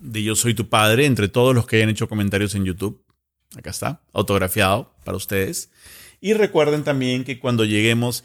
de 0.00 0.22
Yo 0.22 0.34
Soy 0.34 0.54
Tu 0.54 0.66
Padre 0.66 1.04
entre 1.04 1.28
todos 1.28 1.54
los 1.54 1.66
que 1.66 1.76
hayan 1.76 1.90
hecho 1.90 2.08
comentarios 2.08 2.54
en 2.54 2.64
YouTube. 2.64 3.04
Acá 3.54 3.68
está, 3.68 4.00
autografiado 4.14 4.94
para 5.04 5.18
ustedes. 5.18 5.70
Y 6.22 6.32
recuerden 6.32 6.84
también 6.84 7.24
que 7.24 7.38
cuando 7.38 7.66
lleguemos... 7.66 8.24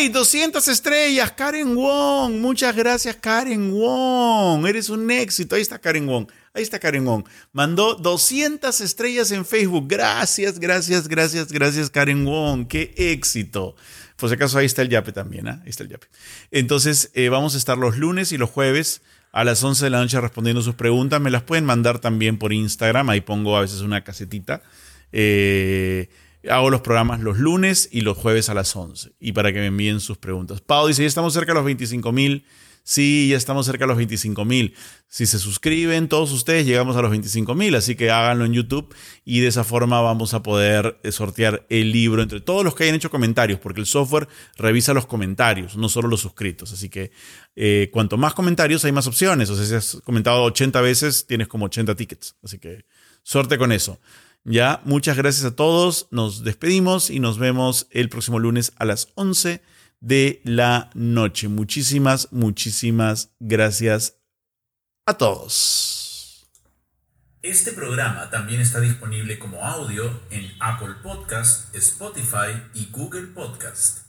¡Hey! 0.00 0.10
200 0.10 0.68
estrellas, 0.68 1.32
Karen 1.32 1.74
Wong. 1.74 2.34
Muchas 2.34 2.74
gracias, 2.76 3.16
Karen 3.16 3.72
Wong. 3.72 4.64
Eres 4.66 4.90
un 4.90 5.10
éxito. 5.10 5.56
Ahí 5.56 5.62
está 5.62 5.80
Karen 5.80 6.06
Wong. 6.06 6.28
Ahí 6.54 6.62
está 6.62 6.78
Karen 6.78 7.04
Wong. 7.04 7.24
Mandó 7.52 7.94
200 7.94 8.80
estrellas 8.80 9.32
en 9.32 9.44
Facebook. 9.44 9.86
Gracias, 9.88 10.60
gracias, 10.60 11.08
gracias, 11.08 11.50
gracias, 11.50 11.90
Karen 11.90 12.24
Wong. 12.24 12.68
¡Qué 12.68 12.94
éxito! 12.96 13.74
Por 14.16 14.28
si 14.28 14.36
acaso, 14.36 14.58
ahí 14.58 14.66
está 14.66 14.82
el 14.82 14.88
yape 14.88 15.10
también. 15.10 15.48
¿eh? 15.48 15.58
Ahí 15.64 15.70
está 15.70 15.82
el 15.82 15.88
yape. 15.88 16.06
Entonces, 16.52 17.10
eh, 17.14 17.28
vamos 17.28 17.56
a 17.56 17.58
estar 17.58 17.76
los 17.76 17.96
lunes 17.96 18.30
y 18.30 18.38
los 18.38 18.50
jueves 18.50 19.02
a 19.32 19.42
las 19.42 19.64
11 19.64 19.84
de 19.84 19.90
la 19.90 19.98
noche 19.98 20.20
respondiendo 20.20 20.62
sus 20.62 20.76
preguntas. 20.76 21.20
Me 21.20 21.30
las 21.30 21.42
pueden 21.42 21.64
mandar 21.64 21.98
también 21.98 22.38
por 22.38 22.52
Instagram. 22.52 23.10
Ahí 23.10 23.20
pongo 23.20 23.56
a 23.56 23.62
veces 23.62 23.80
una 23.80 24.04
casetita. 24.04 24.62
Eh 25.10 26.08
Hago 26.48 26.70
los 26.70 26.82
programas 26.82 27.20
los 27.20 27.38
lunes 27.38 27.88
y 27.90 28.02
los 28.02 28.16
jueves 28.16 28.48
a 28.48 28.54
las 28.54 28.74
11 28.74 29.12
y 29.18 29.32
para 29.32 29.52
que 29.52 29.58
me 29.58 29.66
envíen 29.66 30.00
sus 30.00 30.18
preguntas. 30.18 30.60
Pau 30.60 30.86
dice, 30.86 31.02
ya 31.02 31.08
estamos 31.08 31.34
cerca 31.34 31.52
de 31.52 31.56
los 31.56 31.64
25 31.64 32.12
mil. 32.12 32.44
Sí, 32.84 33.28
ya 33.28 33.36
estamos 33.36 33.66
cerca 33.66 33.84
de 33.84 33.88
los 33.88 33.98
25 33.98 34.46
mil. 34.46 34.74
Si 35.08 35.26
se 35.26 35.38
suscriben 35.38 36.08
todos 36.08 36.32
ustedes, 36.32 36.64
llegamos 36.64 36.96
a 36.96 37.02
los 37.02 37.10
25 37.10 37.54
mil, 37.54 37.74
así 37.74 37.96
que 37.96 38.10
háganlo 38.10 38.46
en 38.46 38.54
YouTube 38.54 38.94
y 39.26 39.40
de 39.40 39.48
esa 39.48 39.62
forma 39.62 40.00
vamos 40.00 40.32
a 40.32 40.42
poder 40.42 40.98
eh, 41.02 41.12
sortear 41.12 41.66
el 41.68 41.92
libro 41.92 42.22
entre 42.22 42.40
todos 42.40 42.64
los 42.64 42.74
que 42.74 42.84
hayan 42.84 42.96
hecho 42.96 43.10
comentarios, 43.10 43.60
porque 43.60 43.80
el 43.80 43.86
software 43.86 44.26
revisa 44.56 44.94
los 44.94 45.06
comentarios, 45.06 45.76
no 45.76 45.90
solo 45.90 46.08
los 46.08 46.20
suscritos. 46.20 46.72
Así 46.72 46.88
que 46.88 47.10
eh, 47.56 47.90
cuanto 47.92 48.16
más 48.16 48.32
comentarios, 48.32 48.82
hay 48.86 48.92
más 48.92 49.06
opciones. 49.06 49.50
O 49.50 49.56
sea, 49.56 49.66
si 49.66 49.74
has 49.74 50.02
comentado 50.02 50.42
80 50.44 50.80
veces, 50.80 51.26
tienes 51.26 51.48
como 51.48 51.66
80 51.66 51.94
tickets. 51.94 52.36
Así 52.42 52.58
que 52.58 52.86
suerte 53.22 53.58
con 53.58 53.70
eso. 53.70 54.00
Ya, 54.44 54.80
muchas 54.84 55.16
gracias 55.16 55.44
a 55.44 55.56
todos. 55.56 56.08
Nos 56.10 56.44
despedimos 56.44 57.10
y 57.10 57.20
nos 57.20 57.38
vemos 57.38 57.86
el 57.90 58.08
próximo 58.08 58.38
lunes 58.38 58.72
a 58.76 58.84
las 58.84 59.08
11 59.14 59.62
de 60.00 60.40
la 60.44 60.90
noche. 60.94 61.48
Muchísimas, 61.48 62.32
muchísimas 62.32 63.30
gracias 63.40 64.14
a 65.06 65.14
todos. 65.14 66.48
Este 67.42 67.72
programa 67.72 68.30
también 68.30 68.60
está 68.60 68.80
disponible 68.80 69.38
como 69.38 69.64
audio 69.64 70.22
en 70.30 70.50
Apple 70.60 70.96
Podcast, 71.02 71.74
Spotify 71.74 72.62
y 72.74 72.88
Google 72.90 73.28
Podcast. 73.28 74.07